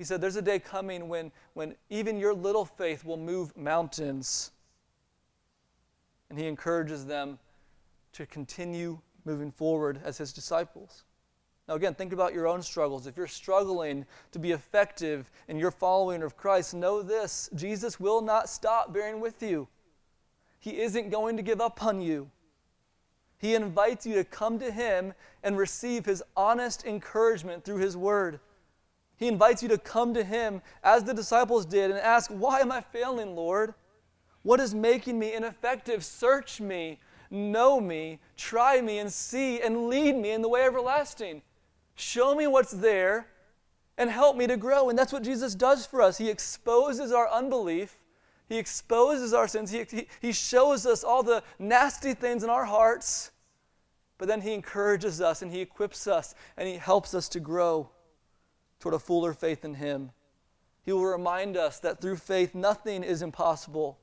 he 0.01 0.05
said, 0.05 0.23
There's 0.23 0.37
a 0.37 0.43
day 0.43 0.59
coming 0.59 1.11
when, 1.11 1.31
when 1.53 1.75
even 1.91 2.19
your 2.19 2.33
little 2.33 2.65
faith 2.65 3.05
will 3.05 3.19
move 3.19 3.55
mountains. 3.55 4.51
And 6.31 6.39
he 6.39 6.47
encourages 6.47 7.05
them 7.05 7.39
to 8.15 8.25
continue 8.25 8.99
moving 9.27 9.53
forward 9.53 10.01
as 10.03 10.17
his 10.17 10.33
disciples. 10.33 11.05
Now, 11.69 11.75
again, 11.75 11.93
think 11.93 12.15
about 12.15 12.33
your 12.33 12.49
own 12.49 12.63
struggles. 12.63 13.07
If 13.07 13.19
you're 13.19 13.27
struggling 13.27 14.07
to 14.33 14.39
be 14.39 14.53
effective 14.53 15.31
in 15.49 15.59
your 15.59 15.71
following 15.71 16.23
of 16.23 16.35
Christ, 16.35 16.73
know 16.73 17.03
this 17.03 17.51
Jesus 17.55 18.01
will 18.01 18.23
not 18.23 18.49
stop 18.49 18.95
bearing 18.95 19.21
with 19.21 19.43
you. 19.43 19.69
He 20.61 20.81
isn't 20.81 21.11
going 21.11 21.37
to 21.37 21.43
give 21.43 21.61
up 21.61 21.85
on 21.85 22.01
you. 22.01 22.31
He 23.37 23.55
invites 23.55 24.07
you 24.07 24.15
to 24.15 24.25
come 24.25 24.59
to 24.61 24.71
Him 24.71 25.13
and 25.43 25.59
receive 25.59 26.07
His 26.07 26.23
honest 26.39 26.87
encouragement 26.87 27.65
through 27.65 27.81
His 27.81 27.99
Word. 27.99 28.41
He 29.21 29.29
invites 29.29 29.63
you 29.63 29.69
to 29.69 29.77
come 29.77 30.15
to 30.15 30.25
Him 30.25 30.63
as 30.83 31.05
the 31.05 31.13
disciples 31.13 31.67
did 31.67 31.91
and 31.91 32.01
ask, 32.01 32.31
Why 32.31 32.61
am 32.61 32.73
I 32.73 32.81
failing, 32.81 33.37
Lord? 33.37 33.75
What 34.43 34.61
is 34.61 34.75
making 34.75 35.19
me 35.19 35.35
ineffective? 35.35 36.03
Search 36.03 36.59
me, 36.59 36.99
know 37.31 37.79
me, 37.83 38.19
try 38.39 38.81
me, 38.81 38.99
and 38.99 39.13
see, 39.13 39.61
and 39.61 39.89
lead 39.89 40.17
me 40.17 40.31
in 40.31 40.41
the 40.41 40.49
way 40.49 40.63
everlasting. 40.63 41.43
Show 41.97 42.35
me 42.35 42.47
what's 42.47 42.73
there 42.73 43.27
and 43.99 44.09
help 44.09 44.39
me 44.39 44.47
to 44.47 44.57
grow. 44.57 44.89
And 44.89 44.99
that's 44.99 45.13
what 45.13 45.23
Jesus 45.23 45.55
does 45.55 45.85
for 45.85 46.01
us. 46.01 46.17
He 46.17 46.31
exposes 46.31 47.13
our 47.13 47.29
unbelief, 47.29 47.99
He 48.49 48.57
exposes 48.57 49.35
our 49.35 49.47
sins, 49.47 49.71
He, 49.71 49.85
he, 49.85 50.09
he 50.23 50.33
shows 50.33 50.87
us 50.87 51.05
all 51.05 51.23
the 51.23 51.43
nasty 51.59 52.15
things 52.15 52.43
in 52.43 52.49
our 52.49 52.65
hearts, 52.65 53.33
but 54.17 54.29
then 54.29 54.41
He 54.41 54.55
encourages 54.55 55.21
us 55.21 55.43
and 55.43 55.53
He 55.53 55.61
equips 55.61 56.07
us 56.07 56.35
and 56.57 56.67
He 56.67 56.77
helps 56.77 57.13
us 57.13 57.29
to 57.29 57.41
grow 57.41 57.91
toward 58.81 58.95
a 58.95 58.99
fuller 58.99 59.33
faith 59.33 59.65
in 59.65 59.75
Him. 59.75 60.11
He 60.83 60.93
will 60.93 61.05
remind 61.05 61.57
us 61.57 61.79
that 61.81 62.01
through 62.01 62.17
faith, 62.17 62.55
nothing 62.55 63.05
is 63.05 63.23
impossible. 63.23 63.99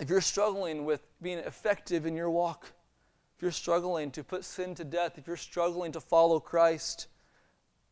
If 0.00 0.10
you're 0.10 0.20
struggling 0.20 0.84
with 0.84 1.06
being 1.22 1.38
effective 1.38 2.06
in 2.06 2.16
your 2.16 2.30
walk, 2.30 2.72
if 3.36 3.42
you're 3.42 3.52
struggling 3.52 4.10
to 4.12 4.24
put 4.24 4.44
sin 4.44 4.74
to 4.74 4.84
death, 4.84 5.18
if 5.18 5.26
you're 5.26 5.36
struggling 5.36 5.92
to 5.92 6.00
follow 6.00 6.40
Christ, 6.40 7.08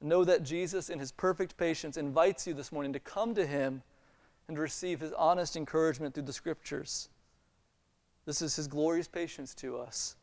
know 0.01 0.25
that 0.25 0.43
Jesus, 0.43 0.91
in 0.91 0.99
his 0.99 1.13
perfect 1.13 1.57
patience, 1.57 1.97
invites 1.97 2.47
you 2.47 2.55
this 2.55 2.73
morning 2.73 2.93
to 2.93 3.01
come 3.01 3.35
to 3.35 3.47
him 3.47 3.83
and 4.49 4.59
receive 4.59 5.01
his 5.01 5.13
honest 5.13 5.57
encouragement 5.57 6.15
through 6.15 6.25
the 6.25 6.33
scriptures. 6.33 7.09
This 8.27 8.43
is 8.43 8.57
his 8.57 8.67
glorious 8.67 9.09
patience 9.09 9.55
to 9.57 9.79
us. 9.79 10.17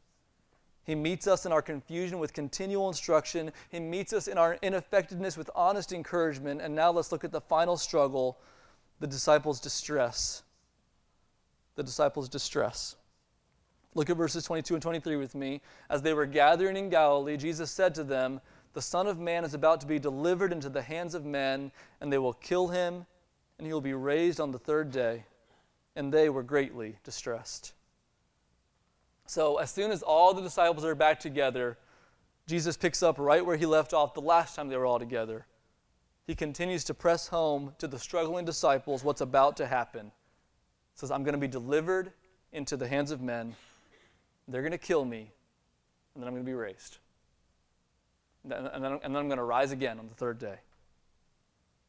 He 0.84 0.96
meets 0.96 1.28
us 1.28 1.46
in 1.46 1.52
our 1.52 1.62
confusion 1.62 2.20
with 2.20 2.34
continual 2.34 2.88
instruction. 2.88 3.52
He 3.70 3.80
meets 3.80 4.14
us 4.14 4.28
in 4.28 4.38
our 4.38 4.58
ineffectiveness 4.62 5.38
with 5.38 5.50
honest 5.56 5.94
encouragement. 5.94 6.62
And 6.62 6.74
now 6.74 6.92
let's 6.92 7.12
look 7.12 7.24
at 7.24 7.32
the 7.32 7.42
final 7.42 7.78
struggle 7.78 8.40
the 9.00 9.08
disciples' 9.08 9.60
distress. 9.60 10.44
The 11.76 11.84
disciples' 11.84 12.30
distress. 12.30 12.96
Look 13.94 14.10
at 14.10 14.18
verses 14.18 14.44
22 14.44 14.76
and 14.76 14.82
23 14.82 15.18
with 15.18 15.36
me. 15.36 15.62
As 15.90 16.02
they 16.02 16.14
were 16.14 16.26
gathering 16.26 16.78
in 16.78 16.90
Galilee, 16.90 17.36
Jesus 17.36 17.72
said 17.72 17.94
to 17.96 18.04
them, 18.04 18.40
The 18.74 18.82
Son 18.82 19.08
of 19.08 19.20
Man 19.20 19.44
is 19.44 19.54
about 19.54 19.82
to 19.82 19.88
be 19.88 20.00
delivered 20.00 20.54
into 20.54 20.70
the 20.70 20.82
hands 20.82 21.14
of 21.14 21.26
men, 21.26 21.72
and 22.00 22.14
they 22.14 22.20
will 22.20 22.34
kill 22.34 22.68
him, 22.68 23.06
and 23.58 23.68
he 23.68 23.74
will 23.74 23.82
be 23.82 23.94
raised 23.94 24.40
on 24.40 24.52
the 24.52 24.60
third 24.60 24.92
day. 24.92 25.26
And 25.96 26.14
they 26.14 26.30
were 26.30 26.44
greatly 26.44 26.98
distressed. 27.04 27.74
So, 29.32 29.60
as 29.60 29.72
soon 29.72 29.92
as 29.92 30.04
all 30.04 30.34
the 30.34 30.42
disciples 30.42 30.84
are 30.84 30.94
back 30.94 31.18
together, 31.18 31.78
Jesus 32.48 32.76
picks 32.76 33.02
up 33.02 33.18
right 33.18 33.46
where 33.46 33.56
he 33.56 33.66
left 33.66 33.94
off 33.94 34.14
the 34.14 34.20
last 34.20 34.58
time 34.58 34.68
they 34.68 34.76
were 34.76 34.86
all 34.86 35.00
together. 35.00 35.46
He 36.28 36.36
continues 36.36 36.84
to 36.84 36.94
press 36.94 37.30
home 37.30 37.74
to 37.78 37.88
the 37.88 37.98
struggling 37.98 38.44
disciples 38.44 39.06
what's 39.06 39.22
about 39.22 39.56
to 39.56 39.68
happen. 39.68 40.08
He 40.08 41.00
says, 41.00 41.12
I'm 41.12 41.24
going 41.24 41.32
to 41.32 41.40
be 41.40 41.48
delivered 41.48 42.12
into 42.52 42.76
the 42.76 42.90
hands 42.90 43.10
of 43.10 43.22
men. 43.22 43.56
They're 44.50 44.64
going 44.64 44.74
to 44.74 44.78
kill 44.78 45.06
me, 45.06 45.32
and 46.14 46.22
then 46.22 46.28
I'm 46.28 46.34
going 46.34 46.44
to 46.44 46.52
be 46.52 46.54
raised. 46.54 46.98
And 48.44 48.52
then, 48.52 48.66
and 48.66 48.84
then, 48.84 49.00
I'm 49.02 49.30
going 49.30 49.38
to 49.38 49.46
rise 49.46 49.72
again 49.72 49.98
on 49.98 50.10
the 50.10 50.14
third 50.14 50.40
day. 50.40 50.56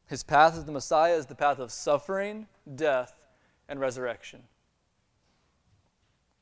His 0.07 0.23
path 0.23 0.57
as 0.57 0.65
the 0.65 0.71
Messiah 0.71 1.17
is 1.17 1.27
the 1.27 1.35
path 1.35 1.59
of 1.59 1.73
suffering, 1.73 2.47
death, 2.77 3.17
and 3.69 3.81
resurrection. 3.81 4.45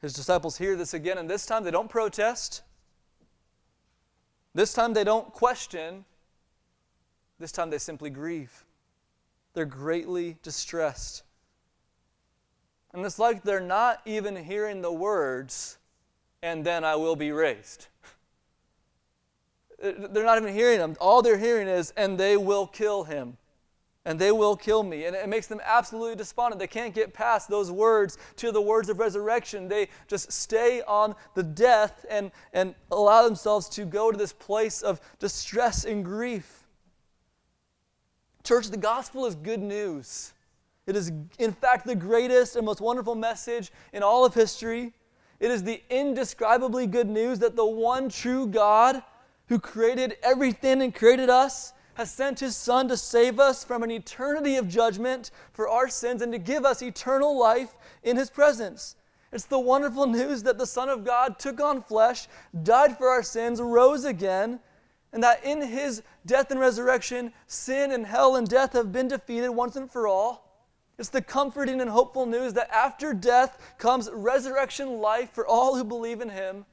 His 0.03 0.13
disciples 0.15 0.57
hear 0.57 0.77
this 0.77 0.95
again, 0.95 1.19
and 1.19 1.29
this 1.29 1.45
time 1.45 1.65
they 1.65 1.71
don't 1.71 1.91
protest. 1.91 2.63
This 4.55 4.73
time 4.73 4.95
they 4.95 5.05
don't 5.05 5.33
question. 5.33 6.05
This 7.39 7.53
time 7.53 7.71
they 7.71 7.79
simply 7.79 8.11
grieve. 8.11 8.65
They're 9.53 9.67
greatly 9.67 10.37
distressed. 10.43 11.23
And 12.93 13.05
it's 13.05 13.19
like 13.19 13.43
they're 13.43 13.61
not 13.61 14.01
even 14.05 14.37
hearing 14.37 14.83
the 14.83 14.93
words, 14.93 15.79
and 16.43 16.65
then 16.65 16.83
I 16.85 16.97
will 16.97 17.17
be 17.17 17.31
raised. 17.31 17.87
They're 19.83 20.25
not 20.25 20.37
even 20.39 20.53
hearing 20.53 20.79
them. 20.79 20.97
All 21.01 21.23
they're 21.23 21.39
hearing 21.39 21.69
is, 21.69 21.93
and 21.97 22.19
they 22.19 22.37
will 22.37 22.67
kill 22.67 23.05
him 23.05 23.39
and 24.05 24.19
they 24.19 24.33
will 24.33 24.57
kill 24.57 24.83
me. 24.83 25.05
And 25.05 25.15
it 25.15 25.29
makes 25.29 25.47
them 25.47 25.61
absolutely 25.65 26.17
despondent. 26.17 26.59
They 26.59 26.67
can't 26.67 26.95
get 26.95 27.13
past 27.13 27.49
those 27.49 27.71
words 27.71 28.17
to 28.37 28.51
the 28.51 28.61
words 28.61 28.89
of 28.89 28.99
resurrection. 28.99 29.69
They 29.69 29.89
just 30.09 30.33
stay 30.33 30.83
on 30.83 31.15
the 31.35 31.43
death 31.43 32.07
and, 32.09 32.31
and 32.53 32.75
allow 32.91 33.25
themselves 33.25 33.69
to 33.71 33.85
go 33.85 34.11
to 34.11 34.17
this 34.17 34.33
place 34.33 34.83
of 34.83 35.01
distress 35.19 35.85
and 35.85 36.05
grief. 36.05 36.67
Church, 38.43 38.69
the 38.69 38.79
gospel 38.79 39.27
is 39.27 39.35
good 39.35 39.61
news. 39.61 40.33
It 40.87 40.97
is, 40.97 41.13
in 41.39 41.53
fact, 41.53 41.87
the 41.87 41.95
greatest 41.95 42.57
and 42.57 42.65
most 42.65 42.81
wonderful 42.81 43.15
message 43.15 43.71
in 43.93 44.03
all 44.03 44.25
of 44.25 44.33
history. 44.33 44.95
It 45.39 45.51
is 45.51 45.63
the 45.63 45.83
indescribably 45.91 46.87
good 46.87 47.09
news 47.09 47.39
that 47.41 47.55
the 47.55 47.67
one 47.67 48.09
true 48.09 48.47
God 48.47 49.03
who 49.49 49.59
created 49.59 50.17
everything 50.23 50.81
and 50.81 50.95
created 50.95 51.29
us 51.29 51.75
has 52.01 52.11
sent 52.11 52.41
his 52.41 52.57
Son 52.57 52.89
to 52.89 52.97
save 52.97 53.39
us 53.39 53.63
from 53.63 53.83
an 53.83 53.91
eternity 53.91 54.57
of 54.57 54.67
judgment 54.67 55.31
for 55.53 55.69
our 55.69 55.87
sins 55.87 56.23
and 56.23 56.33
to 56.33 56.39
give 56.39 56.65
us 56.65 56.81
eternal 56.81 57.39
life 57.39 57.75
in 58.05 58.17
his 58.17 58.31
presence. 58.31 58.97
It's 59.33 59.45
the 59.45 59.59
wonderful 59.59 60.07
news 60.07 60.43
that 60.45 60.57
the 60.57 60.65
Son 60.65 60.89
of 60.89 61.05
God 61.05 61.39
took 61.39 61.61
on 61.61 61.83
flesh, 61.83 62.27
died 62.63 62.97
for 62.97 63.11
our 63.11 63.23
sins, 63.23 63.61
rose 63.61 64.07
again, 64.07 64.61
and 65.13 65.23
that 65.23 65.45
in 65.45 65.61
his 65.61 66.03
death 66.25 66.51
and 66.51 66.59
resurrection, 66.59 67.35
sin 67.49 67.93
and 67.93 68.07
hell 68.07 68.37
and 68.37 68.49
death 68.49 68.73
have 68.73 68.93
been 68.93 69.09
defeated 69.09 69.51
once 69.51 69.77
and 69.77 69.91
for 69.91 70.09
all. 70.09 70.65
It's 70.99 71.11
the 71.11 71.21
comforting 71.21 71.83
and 71.83 71.91
hopeful 71.91 72.25
news 72.25 72.55
that 72.55 72.71
after 72.71 73.13
death 73.13 73.75
comes 73.77 74.09
resurrection 74.11 75.01
life 75.01 75.33
for 75.33 75.47
all 75.47 75.77
who 75.77 75.85
believe 75.85 76.23
in 76.23 76.31
him. 76.31 76.65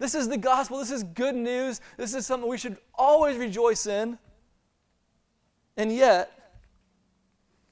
This 0.00 0.16
is 0.16 0.28
the 0.28 0.36
gospel. 0.36 0.80
This 0.80 0.90
is 0.90 1.04
good 1.04 1.36
news. 1.36 1.80
This 1.96 2.12
is 2.12 2.26
something 2.26 2.50
we 2.50 2.58
should 2.58 2.76
always 2.96 3.36
rejoice 3.36 3.86
in. 3.86 4.18
And 5.78 5.92
yet, 5.92 6.52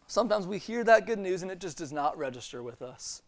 sometimes 0.07 0.47
we 0.47 0.59
hear 0.59 0.85
that 0.85 1.07
good 1.07 1.19
news 1.19 1.43
and 1.43 1.51
it 1.51 1.59
just 1.59 1.77
does 1.77 1.93
not 1.93 2.17
register 2.17 2.63
with 2.63 2.81
us. 2.81 3.23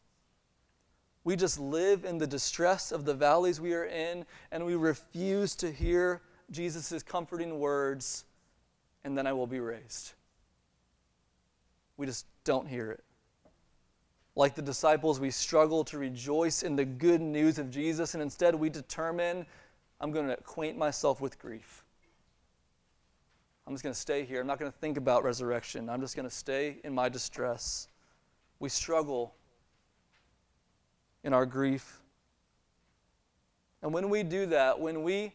We 1.25 1.35
just 1.35 1.59
live 1.59 2.05
in 2.05 2.17
the 2.17 2.29
distress 2.29 2.93
of 2.93 3.05
the 3.05 3.12
valleys 3.12 3.61
we 3.61 3.75
are 3.75 3.85
in, 3.85 4.25
and 4.51 4.64
we 4.64 4.77
refuse 4.77 5.55
to 5.57 5.71
hear 5.71 6.23
Jesus' 6.51 7.03
comforting 7.03 7.59
words, 7.59 8.25
and 9.05 9.19
then 9.19 9.27
I 9.27 9.35
will 9.35 9.47
be 9.47 9.61
raised. 9.61 10.12
We 11.99 12.07
just 12.07 12.25
don't 12.45 12.67
hear 12.67 12.93
it. 12.93 13.05
Like 14.37 14.55
the 14.55 14.62
disciples, 14.62 15.21
we 15.21 15.31
struggle 15.31 15.85
to 15.85 15.99
rejoice 15.99 16.62
in 16.62 16.77
the 16.77 16.85
good 16.85 17.21
news 17.21 17.59
of 17.59 17.71
Jesus, 17.71 18.14
and 18.14 18.23
instead 18.23 18.55
we 18.55 18.71
determine 18.71 19.45
I'm 20.01 20.12
going 20.12 20.29
to 20.29 20.38
acquaint 20.38 20.79
myself 20.79 21.21
with 21.21 21.38
grief. 21.38 21.85
I'm 23.68 23.74
just 23.74 23.83
going 23.83 23.92
to 23.92 24.00
stay 24.00 24.24
here. 24.24 24.40
I'm 24.40 24.46
not 24.46 24.59
going 24.59 24.72
to 24.72 24.78
think 24.78 24.96
about 24.96 25.24
resurrection. 25.24 25.90
I'm 25.90 26.00
just 26.00 26.16
going 26.16 26.26
to 26.26 26.35
stay 26.35 26.78
in 26.85 26.94
my 26.94 27.11
distress. 27.11 27.88
We 28.61 28.70
struggle 28.70 29.35
in 31.22 31.35
our 31.35 31.44
grief. 31.44 32.00
And 33.83 33.92
when 33.92 34.09
we 34.09 34.22
do 34.22 34.46
that, 34.46 34.81
when 34.81 35.02
we 35.02 35.35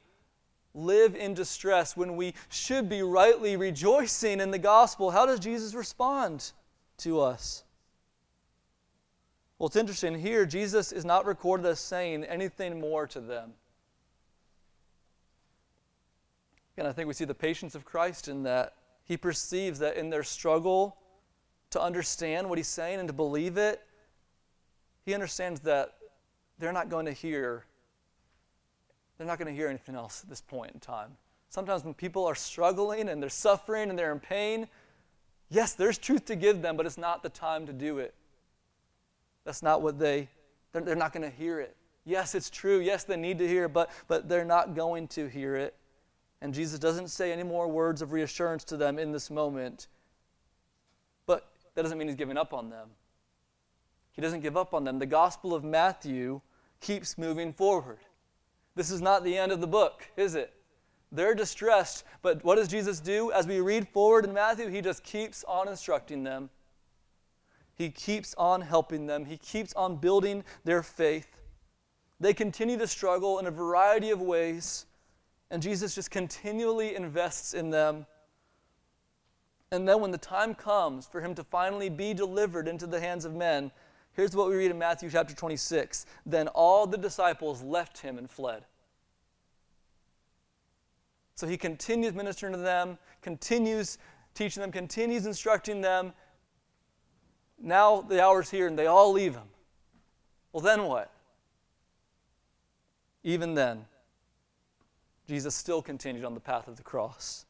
live 0.74 1.15
in 1.15 1.36
distress, 1.36 1.96
when 1.96 2.15
we 2.15 2.34
should 2.50 2.89
be 2.89 3.04
rightly 3.04 3.56
rejoicing 3.56 4.39
in 4.39 4.50
the 4.50 4.58
gospel, 4.58 5.12
how 5.12 5.28
does 5.28 5.39
Jesus 5.39 5.76
respond 5.76 6.54
to 6.98 7.22
us? 7.22 7.63
Well, 9.60 9.67
it's 9.67 9.76
interesting. 9.76 10.19
Here, 10.19 10.48
Jesus 10.48 10.91
is 10.91 11.06
not 11.06 11.28
recorded 11.28 11.67
as 11.67 11.80
saying 11.80 12.24
anything 12.24 12.80
more 12.80 13.06
to 13.06 13.19
them. 13.19 13.54
And 16.78 16.88
I 16.88 16.92
think 16.92 17.08
we 17.08 17.14
see 17.14 17.26
the 17.26 17.36
patience 17.36 17.76
of 17.76 17.86
Christ 17.86 18.28
in 18.28 18.44
that. 18.44 18.74
He 19.06 19.18
perceives 19.18 19.80
that 19.80 19.98
in 19.98 20.10
their 20.10 20.24
struggle 20.24 20.98
to 21.72 21.82
understand 21.82 22.48
what 22.48 22.58
he's 22.58 22.68
saying 22.68 23.00
and 23.00 23.08
to 23.08 23.14
believe 23.14 23.58
it, 23.58 23.82
he 25.06 25.14
understands 25.14 25.60
that 25.62 25.96
they're 26.58 26.74
not 26.74 26.90
going 26.90 27.06
to 27.06 27.12
hear 27.12 27.66
they're 29.18 29.28
not 29.28 29.38
going 29.38 29.48
to 29.48 29.54
hear 29.54 29.68
anything 29.68 29.96
else 29.96 30.22
at 30.24 30.30
this 30.30 30.42
point 30.42 30.72
in 30.74 30.80
time. 30.80 31.12
Sometimes 31.50 31.84
when 31.84 31.94
people 31.94 32.26
are 32.26 32.36
struggling 32.36 33.10
and 33.10 33.22
they're 33.22 33.30
suffering 33.30 33.90
and 33.90 33.98
they're 33.98 34.12
in 34.12 34.20
pain, 34.20 34.68
yes, 35.50 35.74
there's 35.74 36.00
truth 36.00 36.26
to 36.26 36.36
give 36.36 36.62
them, 36.62 36.76
but 36.76 36.86
it's 36.86 36.98
not 36.98 37.22
the 37.22 37.30
time 37.30 37.68
to 37.68 37.74
do 37.74 38.00
it. 38.00 38.16
That's 39.46 39.62
not 39.62 39.82
what 39.82 40.00
they, 40.00 40.30
they're, 40.72 40.82
they're 40.82 40.96
not 40.96 41.14
going 41.14 41.30
to 41.30 41.36
hear 41.36 41.60
it. 41.60 41.76
Yes, 42.06 42.34
it's 42.34 42.50
true. 42.50 42.80
Yes, 42.80 43.04
they 43.04 43.16
need 43.16 43.38
to 43.38 43.48
hear 43.48 43.66
it, 43.66 43.74
but, 43.74 43.92
but 44.08 44.28
they're 44.28 44.44
not 44.44 44.76
going 44.76 45.08
to 45.10 45.28
hear 45.28 45.56
it. 45.56 45.76
And 46.44 46.54
Jesus 46.54 46.78
doesn't 46.78 47.08
say 47.08 47.32
any 47.32 47.42
more 47.42 47.70
words 47.70 48.02
of 48.02 48.12
reassurance 48.12 48.66
to 48.66 48.76
them 48.76 49.00
in 49.00 49.14
this 49.14 49.32
moment. 49.32 49.88
But 51.26 51.48
that 51.74 51.84
doesn't 51.84 51.98
mean 51.98 52.10
he's 52.10 52.18
giving 52.18 52.38
up 52.38 52.54
on 52.54 52.70
them. 52.70 52.90
He 54.12 54.22
doesn't 54.22 54.42
give 54.42 54.58
up 54.58 54.74
on 54.74 54.84
them. 54.84 55.00
The 55.00 55.06
Gospel 55.06 55.56
of 55.56 55.64
Matthew 55.64 56.42
keeps 56.82 57.18
moving 57.18 57.54
forward. 57.54 58.00
This 58.76 58.92
is 58.92 59.02
not 59.02 59.24
the 59.24 59.38
end 59.38 59.54
of 59.54 59.62
the 59.62 59.68
book, 59.68 60.06
is 60.18 60.36
it? 60.36 60.54
They're 61.14 61.34
distressed, 61.34 62.04
but 62.22 62.44
what 62.44 62.56
does 62.56 62.68
Jesus 62.68 63.00
do? 63.00 63.32
As 63.32 63.48
we 63.48 63.62
read 63.62 63.88
forward 63.88 64.26
in 64.26 64.34
Matthew, 64.34 64.68
he 64.68 64.82
just 64.82 65.02
keeps 65.04 65.46
on 65.46 65.70
instructing 65.70 66.26
them. 66.26 66.50
He 67.76 67.90
keeps 67.90 68.36
on 68.38 68.60
helping 68.60 69.08
them, 69.08 69.24
He 69.24 69.38
keeps 69.38 69.74
on 69.76 69.96
building 69.96 70.44
their 70.66 70.84
faith. 70.84 71.38
They 72.20 72.34
continue 72.34 72.78
to 72.80 72.88
struggle 72.88 73.40
in 73.40 73.46
a 73.46 73.52
variety 73.52 74.10
of 74.12 74.22
ways, 74.22 74.86
and 75.52 75.62
Jesus 75.62 75.96
just 75.96 76.12
continually 76.12 76.96
invests 76.96 77.54
in 77.54 77.70
them. 77.70 78.06
And 79.72 79.88
then, 79.88 80.02
when 80.02 80.12
the 80.12 80.18
time 80.18 80.54
comes 80.54 81.08
for 81.08 81.22
him 81.22 81.34
to 81.36 81.44
finally 81.44 81.90
be 81.90 82.14
delivered 82.14 82.68
into 82.68 82.86
the 82.86 83.00
hands 83.00 83.26
of 83.26 83.34
men, 83.34 83.72
here's 84.14 84.36
what 84.36 84.50
we 84.50 84.56
read 84.56 84.72
in 84.72 84.78
Matthew 84.78 85.10
chapter 85.10 85.34
26 85.36 86.06
Then 86.26 86.48
all 86.50 86.86
the 86.86 86.98
disciples 86.98 87.62
left 87.64 88.00
him 88.00 88.18
and 88.18 88.30
fled. 88.30 88.66
So 91.36 91.48
he 91.48 91.58
continues 91.58 92.14
ministering 92.14 92.54
to 92.54 92.60
them, 92.60 92.98
continues 93.22 93.98
teaching 94.36 94.62
them, 94.62 94.72
continues 94.72 95.26
instructing 95.26 95.82
them. 95.82 96.14
Now 97.60 98.02
the 98.02 98.24
hour's 98.24 98.50
here 98.50 98.68
and 98.68 98.78
they 98.78 98.88
all 98.88 99.12
leave 99.12 99.34
him. 99.34 99.48
Well, 100.52 100.62
then 100.62 100.84
what? 100.84 101.12
Even 103.24 103.56
then, 103.56 103.86
Jesus 105.28 105.56
still 105.56 105.82
continued 105.82 106.26
on 106.26 106.34
the 106.34 106.40
path 106.40 106.68
of 106.68 106.76
the 106.76 106.84
cross. 106.84 107.46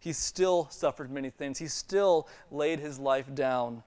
He 0.00 0.12
still 0.12 0.68
suffered 0.70 1.10
many 1.10 1.30
things. 1.30 1.58
He 1.58 1.68
still 1.68 2.28
laid 2.50 2.78
his 2.78 2.98
life 2.98 3.34
down 3.34 3.82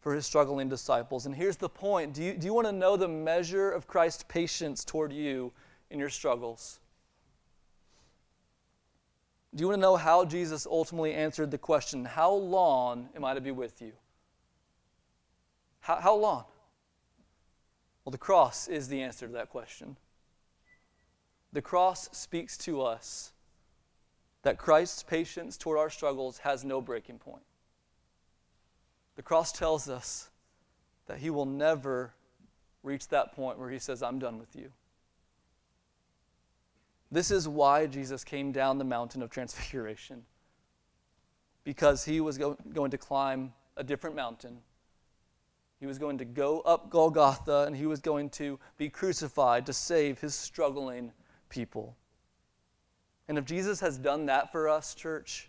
for 0.00 0.14
his 0.14 0.26
struggling 0.26 0.68
disciples. 0.68 1.26
And 1.26 1.34
here's 1.34 1.56
the 1.56 1.68
point 1.68 2.12
do 2.12 2.22
you, 2.22 2.34
do 2.34 2.46
you 2.46 2.54
want 2.54 2.66
to 2.66 2.72
know 2.72 2.96
the 2.96 3.08
measure 3.08 3.70
of 3.70 3.86
Christ's 3.86 4.24
patience 4.28 4.84
toward 4.84 5.12
you 5.12 5.52
in 5.90 5.98
your 5.98 6.10
struggles? 6.10 6.80
Do 9.54 9.62
you 9.62 9.68
want 9.68 9.78
to 9.78 9.82
know 9.82 9.96
how 9.96 10.24
Jesus 10.24 10.66
ultimately 10.66 11.12
answered 11.14 11.50
the 11.50 11.58
question, 11.58 12.04
How 12.04 12.32
long 12.32 13.08
am 13.14 13.24
I 13.24 13.34
to 13.34 13.40
be 13.40 13.50
with 13.50 13.82
you? 13.82 13.92
How, 15.80 15.96
how 15.96 16.14
long? 16.16 16.44
Well, 18.04 18.10
the 18.10 18.18
cross 18.18 18.66
is 18.68 18.88
the 18.88 19.02
answer 19.02 19.26
to 19.26 19.32
that 19.34 19.50
question. 19.50 19.96
The 21.52 21.62
cross 21.62 22.08
speaks 22.12 22.56
to 22.58 22.82
us 22.82 23.32
that 24.42 24.58
Christ's 24.58 25.02
patience 25.02 25.56
toward 25.56 25.78
our 25.78 25.90
struggles 25.90 26.38
has 26.38 26.64
no 26.64 26.80
breaking 26.80 27.18
point. 27.18 27.42
The 29.16 29.22
cross 29.22 29.52
tells 29.52 29.88
us 29.88 30.30
that 31.06 31.18
he 31.18 31.30
will 31.30 31.46
never 31.46 32.14
reach 32.82 33.08
that 33.08 33.32
point 33.34 33.58
where 33.58 33.70
he 33.70 33.78
says, 33.78 34.02
I'm 34.02 34.18
done 34.18 34.38
with 34.38 34.56
you. 34.56 34.72
This 37.10 37.30
is 37.30 37.46
why 37.46 37.86
Jesus 37.86 38.24
came 38.24 38.52
down 38.52 38.78
the 38.78 38.84
mountain 38.84 39.22
of 39.22 39.30
transfiguration. 39.30 40.22
Because 41.64 42.04
he 42.04 42.20
was 42.20 42.38
go- 42.38 42.56
going 42.72 42.90
to 42.90 42.98
climb 42.98 43.52
a 43.76 43.84
different 43.84 44.16
mountain. 44.16 44.58
He 45.78 45.86
was 45.86 45.98
going 45.98 46.18
to 46.18 46.24
go 46.24 46.60
up 46.60 46.90
Golgotha 46.90 47.64
and 47.66 47.76
he 47.76 47.86
was 47.86 48.00
going 48.00 48.30
to 48.30 48.58
be 48.78 48.88
crucified 48.88 49.66
to 49.66 49.72
save 49.72 50.20
his 50.20 50.34
struggling 50.34 51.12
people. 51.52 51.94
And 53.28 53.38
if 53.38 53.44
Jesus 53.44 53.78
has 53.80 53.98
done 53.98 54.26
that 54.26 54.50
for 54.50 54.68
us, 54.68 54.94
church, 54.94 55.48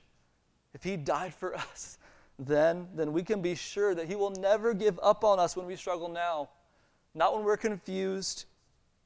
if 0.73 0.83
he 0.83 0.97
died 0.97 1.33
for 1.33 1.55
us, 1.57 1.97
then, 2.37 2.87
then 2.93 3.13
we 3.13 3.23
can 3.23 3.41
be 3.41 3.55
sure 3.55 3.95
that 3.95 4.07
he 4.07 4.15
will 4.15 4.31
never 4.31 4.73
give 4.73 4.99
up 5.01 5.23
on 5.23 5.39
us 5.39 5.55
when 5.55 5.65
we 5.65 5.75
struggle 5.75 6.09
now. 6.09 6.49
Not 7.15 7.35
when 7.35 7.43
we're 7.43 7.57
confused, 7.57 8.45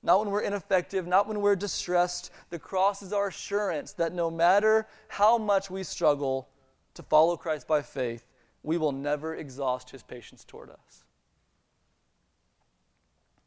not 0.02 0.20
when 0.20 0.32
we're 0.32 0.42
ineffective, 0.42 1.06
not 1.08 1.28
when 1.28 1.42
we're 1.42 1.56
distressed. 1.56 2.32
The 2.50 2.60
cross 2.60 3.02
is 3.02 3.14
our 3.14 3.28
assurance 3.28 3.94
that 3.94 4.14
no 4.14 4.32
matter 4.32 4.88
how 5.08 5.38
much 5.38 5.70
we 5.70 5.84
struggle 5.84 6.48
to 6.94 7.04
follow 7.04 7.38
Christ 7.38 7.68
by 7.68 7.82
faith, 7.82 8.26
we 8.64 8.78
will 8.78 8.92
never 8.92 9.36
exhaust 9.36 9.90
his 9.92 10.04
patience 10.04 10.44
toward 10.44 10.70
us. 10.70 11.04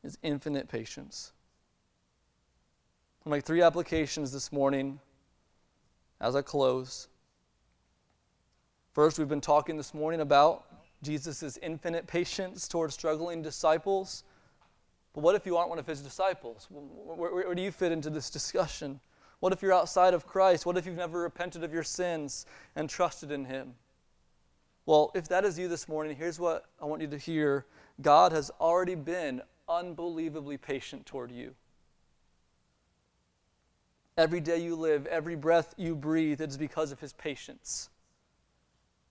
His 0.03 0.19
infinite 0.23 0.69
patience. 0.69 1.33
I'll 3.27 3.31
make 3.33 3.45
three 3.45 3.61
applications 3.61 4.33
this 4.33 4.51
morning 4.51 4.99
as 6.23 6.35
I 6.35 6.41
close. 6.41 7.09
First, 8.95 9.19
we've 9.19 9.29
been 9.29 9.43
talking 9.43 9.77
this 9.77 9.93
morning 9.93 10.23
about 10.23 10.65
Jesus' 11.03 11.59
infinite 11.63 12.07
patience 12.07 12.67
towards 12.67 12.95
struggling 12.95 13.43
disciples. 13.43 14.25
But 15.13 15.21
what 15.21 15.35
if 15.35 15.45
you 15.45 15.59
aren't 15.59 15.69
one 15.69 15.79
of 15.79 15.87
his 15.87 16.01
disciples? 16.01 16.67
Where, 16.71 17.15
where, 17.15 17.47
where, 17.47 17.55
do 17.55 17.61
you 17.61 17.71
fit 17.71 17.93
into 17.93 18.09
this 18.09 18.31
discussion? 18.31 19.01
What 19.41 19.53
if 19.53 19.61
you're 19.61 19.75
outside 19.75 20.15
of 20.15 20.27
Christ? 20.27 20.65
What 20.65 20.79
if 20.79 20.87
you've 20.87 20.97
never 20.97 21.21
repented 21.21 21.63
of 21.63 21.75
your 21.75 21.83
sins 21.83 22.47
and 22.75 22.89
trusted 22.89 23.31
in 23.31 23.45
him? 23.45 23.75
Well, 24.87 25.13
if 25.15 25.29
that 25.29 25.45
is 25.45 25.59
you 25.59 25.69
this 25.69 25.89
morning, 25.89 26.17
here's 26.17 26.41
what 26.41 26.65
I 26.81 26.87
want 26.87 27.03
you 27.03 27.09
to 27.09 27.19
hear 27.19 27.67
God 28.01 28.33
has 28.33 28.51
already 28.61 28.95
been 28.95 29.43
unbelievably 29.69 30.57
patient 30.57 31.05
toward 31.05 31.31
you. 31.31 31.55
Every 34.21 34.41
day 34.41 34.59
you 34.59 34.77
live, 34.77 35.07
every 35.07 35.35
breath 35.35 35.73
you 35.79 35.97
breathe, 35.97 36.43
it 36.43 36.51
is 36.51 36.59
because 36.59 36.93
of 36.93 37.01
his 37.01 37.15
patience. 37.15 37.89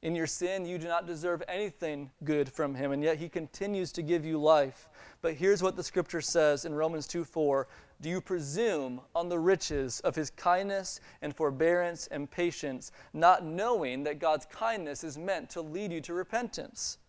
In 0.04 0.14
your 0.14 0.28
sin, 0.28 0.68
you 0.68 0.78
do 0.78 0.88
not 0.88 1.08
deserve 1.08 1.42
anything 1.48 2.12
good 2.24 2.48
from 2.48 2.76
him, 2.76 2.92
and 2.92 3.02
yet 3.02 3.18
he 3.18 3.28
continues 3.28 3.92
to 3.94 4.04
give 4.04 4.24
you 4.24 4.40
life. 4.40 4.88
But 5.24 5.34
here's 5.34 5.64
what 5.64 5.76
the 5.76 5.84
scripture 5.84 6.22
says 6.22 6.64
in 6.64 6.76
Romans 6.76 7.08
2 7.08 7.26
4 7.26 7.68
Do 8.02 8.08
you 8.08 8.22
presume 8.22 9.02
on 9.16 9.30
the 9.30 9.40
riches 9.40 10.00
of 10.02 10.14
his 10.14 10.30
kindness 10.30 11.02
and 11.24 11.36
forbearance 11.36 12.06
and 12.12 12.30
patience, 12.30 12.92
not 13.12 13.44
knowing 13.44 14.04
that 14.04 14.20
God's 14.20 14.46
kindness 14.46 15.04
is 15.04 15.18
meant 15.18 15.50
to 15.50 15.62
lead 15.62 15.92
you 15.92 16.02
to 16.02 16.14
repentance? 16.14 17.00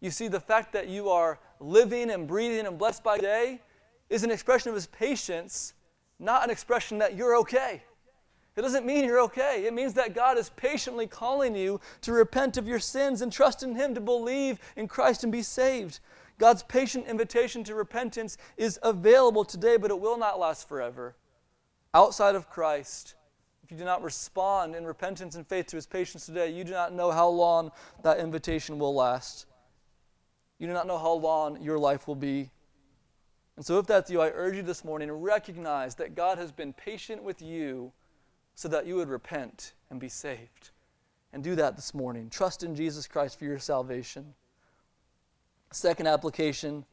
You 0.00 0.10
see, 0.10 0.28
the 0.28 0.40
fact 0.40 0.72
that 0.72 0.88
you 0.88 1.10
are 1.10 1.40
living 1.60 2.10
and 2.10 2.26
breathing 2.26 2.66
and 2.66 2.78
blessed 2.78 3.04
by 3.04 3.18
day 3.18 3.60
is 4.08 4.24
an 4.24 4.30
expression 4.30 4.70
of 4.70 4.76
his 4.76 4.86
patience 4.86 5.74
not 6.20 6.44
an 6.44 6.50
expression 6.50 6.98
that 6.98 7.16
you're 7.16 7.36
okay. 7.38 7.82
It 8.56 8.62
doesn't 8.62 8.84
mean 8.84 9.04
you're 9.06 9.22
okay. 9.22 9.64
It 9.64 9.72
means 9.72 9.94
that 9.94 10.14
God 10.14 10.36
is 10.36 10.50
patiently 10.50 11.06
calling 11.06 11.54
you 11.54 11.80
to 12.02 12.12
repent 12.12 12.56
of 12.56 12.68
your 12.68 12.78
sins 12.78 13.22
and 13.22 13.32
trust 13.32 13.62
in 13.62 13.74
Him 13.74 13.94
to 13.94 14.00
believe 14.00 14.58
in 14.76 14.86
Christ 14.86 15.24
and 15.24 15.32
be 15.32 15.42
saved. 15.42 16.00
God's 16.36 16.62
patient 16.62 17.06
invitation 17.06 17.64
to 17.64 17.74
repentance 17.74 18.36
is 18.56 18.78
available 18.82 19.44
today, 19.44 19.76
but 19.76 19.90
it 19.90 19.98
will 19.98 20.18
not 20.18 20.38
last 20.38 20.68
forever. 20.68 21.16
Outside 21.94 22.34
of 22.34 22.50
Christ, 22.50 23.14
if 23.62 23.70
you 23.70 23.78
do 23.78 23.84
not 23.84 24.02
respond 24.02 24.74
in 24.74 24.84
repentance 24.84 25.36
and 25.36 25.46
faith 25.46 25.66
to 25.68 25.76
His 25.76 25.86
patience 25.86 26.26
today, 26.26 26.50
you 26.50 26.64
do 26.64 26.72
not 26.72 26.92
know 26.92 27.10
how 27.10 27.28
long 27.28 27.70
that 28.02 28.18
invitation 28.18 28.78
will 28.78 28.94
last. 28.94 29.46
You 30.58 30.66
do 30.66 30.72
not 30.74 30.86
know 30.86 30.98
how 30.98 31.12
long 31.12 31.62
your 31.62 31.78
life 31.78 32.06
will 32.06 32.14
be. 32.14 32.50
And 33.60 33.66
so, 33.66 33.78
if 33.78 33.86
that's 33.86 34.10
you, 34.10 34.22
I 34.22 34.30
urge 34.30 34.56
you 34.56 34.62
this 34.62 34.86
morning 34.86 35.08
to 35.08 35.14
recognize 35.14 35.94
that 35.96 36.14
God 36.14 36.38
has 36.38 36.50
been 36.50 36.72
patient 36.72 37.22
with 37.22 37.42
you 37.42 37.92
so 38.54 38.68
that 38.68 38.86
you 38.86 38.96
would 38.96 39.10
repent 39.10 39.74
and 39.90 40.00
be 40.00 40.08
saved. 40.08 40.70
And 41.34 41.44
do 41.44 41.54
that 41.56 41.76
this 41.76 41.92
morning. 41.92 42.30
Trust 42.30 42.62
in 42.62 42.74
Jesus 42.74 43.06
Christ 43.06 43.38
for 43.38 43.44
your 43.44 43.58
salvation. 43.58 44.32
Second 45.72 46.06
application 46.06 46.86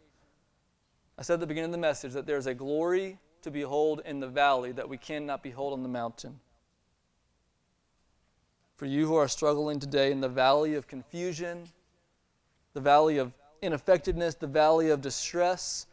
I 1.17 1.21
said 1.21 1.36
at 1.36 1.39
the 1.39 1.47
beginning 1.47 1.69
of 1.69 1.71
the 1.71 1.77
message 1.77 2.12
that 2.12 2.27
there's 2.27 2.47
a 2.47 2.53
glory 2.53 3.17
to 3.43 3.49
behold 3.49 4.01
in 4.03 4.19
the 4.19 4.27
valley 4.27 4.73
that 4.73 4.89
we 4.89 4.97
cannot 4.97 5.41
behold 5.41 5.71
on 5.71 5.84
the 5.84 5.88
mountain. 5.88 6.38
For 8.75 8.88
you 8.88 9.08
who 9.08 9.15
are 9.15 9.30
struggling 9.30 9.80
today 9.80 10.12
in 10.12 10.19
the 10.19 10.27
valley 10.27 10.75
of 10.75 10.86
confusion, 10.86 11.69
the 12.73 12.82
valley 12.82 13.19
of 13.19 13.32
ineffectiveness, 13.62 14.36
the 14.36 14.47
valley 14.47 14.89
of 14.89 14.99
distress, 14.99 15.88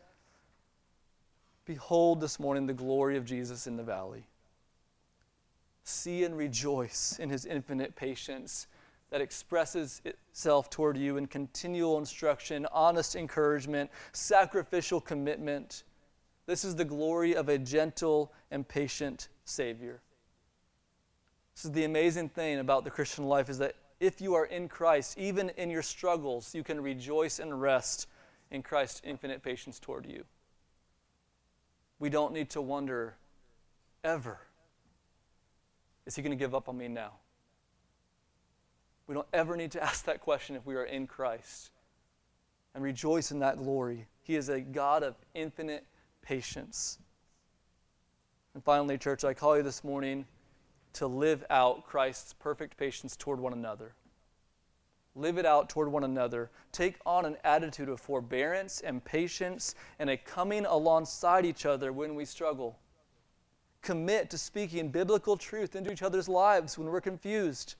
Behold 1.67 2.21
this 2.21 2.39
morning 2.39 2.67
the 2.67 2.75
glory 2.75 3.17
of 3.17 3.25
Jesus 3.25 3.67
in 3.67 3.77
the 3.77 3.83
valley. 3.83 4.27
See 5.83 6.25
and 6.25 6.37
rejoice 6.37 7.19
in 7.19 7.31
his 7.31 7.47
infinite 7.47 7.97
patience 7.97 8.67
that 9.11 9.21
expresses 9.21 10.03
itself 10.05 10.69
toward 10.69 10.97
you 10.99 11.17
in 11.17 11.27
continual 11.27 11.99
instruction, 11.99 12.67
honest 12.73 13.17
encouragement, 13.17 13.91
sacrificial 14.13 15.01
commitment. 15.01 15.85
This 16.47 16.65
is 16.65 16.75
the 16.75 16.85
glory 16.85 17.35
of 17.35 17.49
a 17.49 17.59
gentle 17.59 18.33
and 18.51 18.67
patient 18.67 19.29
Savior. 19.45 20.03
This 21.55 21.67
is 21.67 21.73
the 21.73 21.85
amazing 21.85 22.29
thing 22.29 22.59
about 22.59 22.85
the 22.85 22.91
Christian 22.91 23.25
life 23.25 23.49
is 23.49 23.59
that 23.59 23.77
if 24.01 24.21
you 24.21 24.35
are 24.35 24.47
in 24.47 24.69
Christ, 24.69 25.17
even 25.17 25.51
in 25.51 25.71
your 25.71 25.83
struggles, 25.83 26.55
you 26.55 26.63
can 26.65 26.83
rejoice 26.83 27.39
and 27.39 27.59
rest 27.59 28.09
in 28.51 28.63
Christ's 28.63 29.01
infinite 29.05 29.43
patience 29.43 29.79
toward 29.79 30.05
you 30.05 30.25
we 31.99 32.11
don't 32.11 32.33
need 32.33 32.51
to 32.51 32.61
wonder 32.61 33.17
ever 34.03 34.39
is 36.07 36.17
he 36.17 36.23
going 36.23 36.37
to 36.37 36.43
give 36.43 36.55
up 36.55 36.69
on 36.69 36.77
me 36.77 36.89
now? 36.89 37.13
We 39.07 39.15
don't 39.15 39.27
ever 39.33 39.57
need 39.57 39.73
to 39.73 39.83
ask 39.83 40.05
that 40.05 40.21
question 40.21 40.57
if 40.57 40.67
we 40.67 40.75
are 40.75 40.85
in 40.85 41.07
Christ 41.07 41.71
and 42.75 42.83
rejoice 42.83 43.31
in 43.31 43.39
that 43.41 43.59
glory. 43.59 44.07
He 44.23 44.37
is 44.37 44.49
a 44.49 44.61
God 44.61 45.03
of 45.03 45.15
infinite 45.35 45.85
patience. 46.23 46.99
And 48.55 48.63
finally, 48.63 48.99
church, 48.99 49.25
I 49.25 49.35
call 49.35 49.57
you 49.57 49.63
this 49.63 49.85
morning 49.85 50.27
to 50.95 51.07
live 51.07 51.45
out 51.51 51.85
Christ's 51.85 52.33
perfect 52.33 52.77
patience 52.77 53.17
toward 53.17 53.41
one 53.41 53.53
another. 53.53 53.95
Live 55.15 55.39
it 55.39 55.47
out 55.47 55.69
toward 55.69 55.91
one 55.91 56.05
another. 56.05 56.51
Take 56.73 56.99
on 57.07 57.25
an 57.25 57.37
attitude 57.45 57.89
of 57.89 58.01
forbearance 58.01 58.81
and 58.81 59.05
patience 59.05 59.75
and 59.99 60.11
a 60.11 60.17
coming 60.17 60.67
alongside 60.67 61.47
each 61.47 61.67
other 61.67 61.93
when 61.93 62.15
we 62.15 62.25
struggle. 62.25 62.79
Commit 63.83 64.31
to 64.31 64.39
speaking 64.39 64.89
biblical 64.89 65.37
truth 65.37 65.77
into 65.77 65.93
each 65.93 66.03
other's 66.03 66.29
lives 66.29 66.79
when 66.79 66.89
we're 66.89 67.01
confused. 67.01 67.75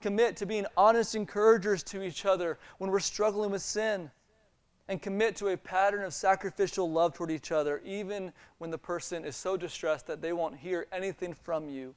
Commit 0.00 0.36
to 0.36 0.46
being 0.46 0.66
honest 0.76 1.14
encouragers 1.14 1.82
to 1.82 2.02
each 2.02 2.24
other 2.24 2.58
when 2.78 2.90
we're 2.90 3.00
struggling 3.00 3.50
with 3.50 3.62
sin. 3.62 4.10
And 4.86 5.00
commit 5.00 5.34
to 5.36 5.48
a 5.48 5.56
pattern 5.56 6.04
of 6.04 6.12
sacrificial 6.12 6.90
love 6.90 7.14
toward 7.14 7.30
each 7.30 7.52
other, 7.52 7.80
even 7.86 8.32
when 8.58 8.70
the 8.70 8.76
person 8.76 9.24
is 9.24 9.34
so 9.34 9.56
distressed 9.56 10.06
that 10.08 10.20
they 10.20 10.34
won't 10.34 10.58
hear 10.58 10.86
anything 10.92 11.32
from 11.32 11.70
you. 11.70 11.94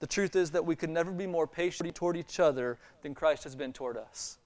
The 0.00 0.06
truth 0.06 0.36
is 0.36 0.50
that 0.50 0.64
we 0.64 0.76
could 0.76 0.90
never 0.90 1.12
be 1.12 1.26
more 1.26 1.46
patient 1.46 1.94
toward 1.94 2.16
each 2.16 2.40
other 2.40 2.78
than 3.02 3.14
Christ 3.14 3.44
has 3.44 3.54
been 3.54 3.72
toward 3.72 3.96
us. 3.96 4.38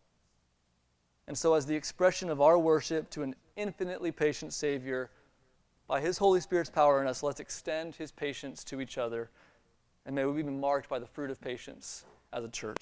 And 1.26 1.36
so, 1.36 1.54
as 1.54 1.66
the 1.66 1.74
expression 1.74 2.30
of 2.30 2.40
our 2.40 2.58
worship 2.58 3.10
to 3.10 3.22
an 3.22 3.34
infinitely 3.56 4.12
patient 4.12 4.52
Savior, 4.52 5.10
by 5.86 6.00
His 6.00 6.18
Holy 6.18 6.40
Spirit's 6.40 6.70
power 6.70 7.00
in 7.00 7.08
us, 7.08 7.22
let's 7.22 7.40
extend 7.40 7.96
His 7.96 8.12
patience 8.12 8.64
to 8.64 8.80
each 8.80 8.98
other. 8.98 9.30
And 10.06 10.14
may 10.14 10.24
we 10.24 10.42
be 10.42 10.50
marked 10.50 10.88
by 10.88 10.98
the 10.98 11.06
fruit 11.06 11.30
of 11.30 11.40
patience 11.40 12.04
as 12.32 12.44
a 12.44 12.48
church. 12.48 12.78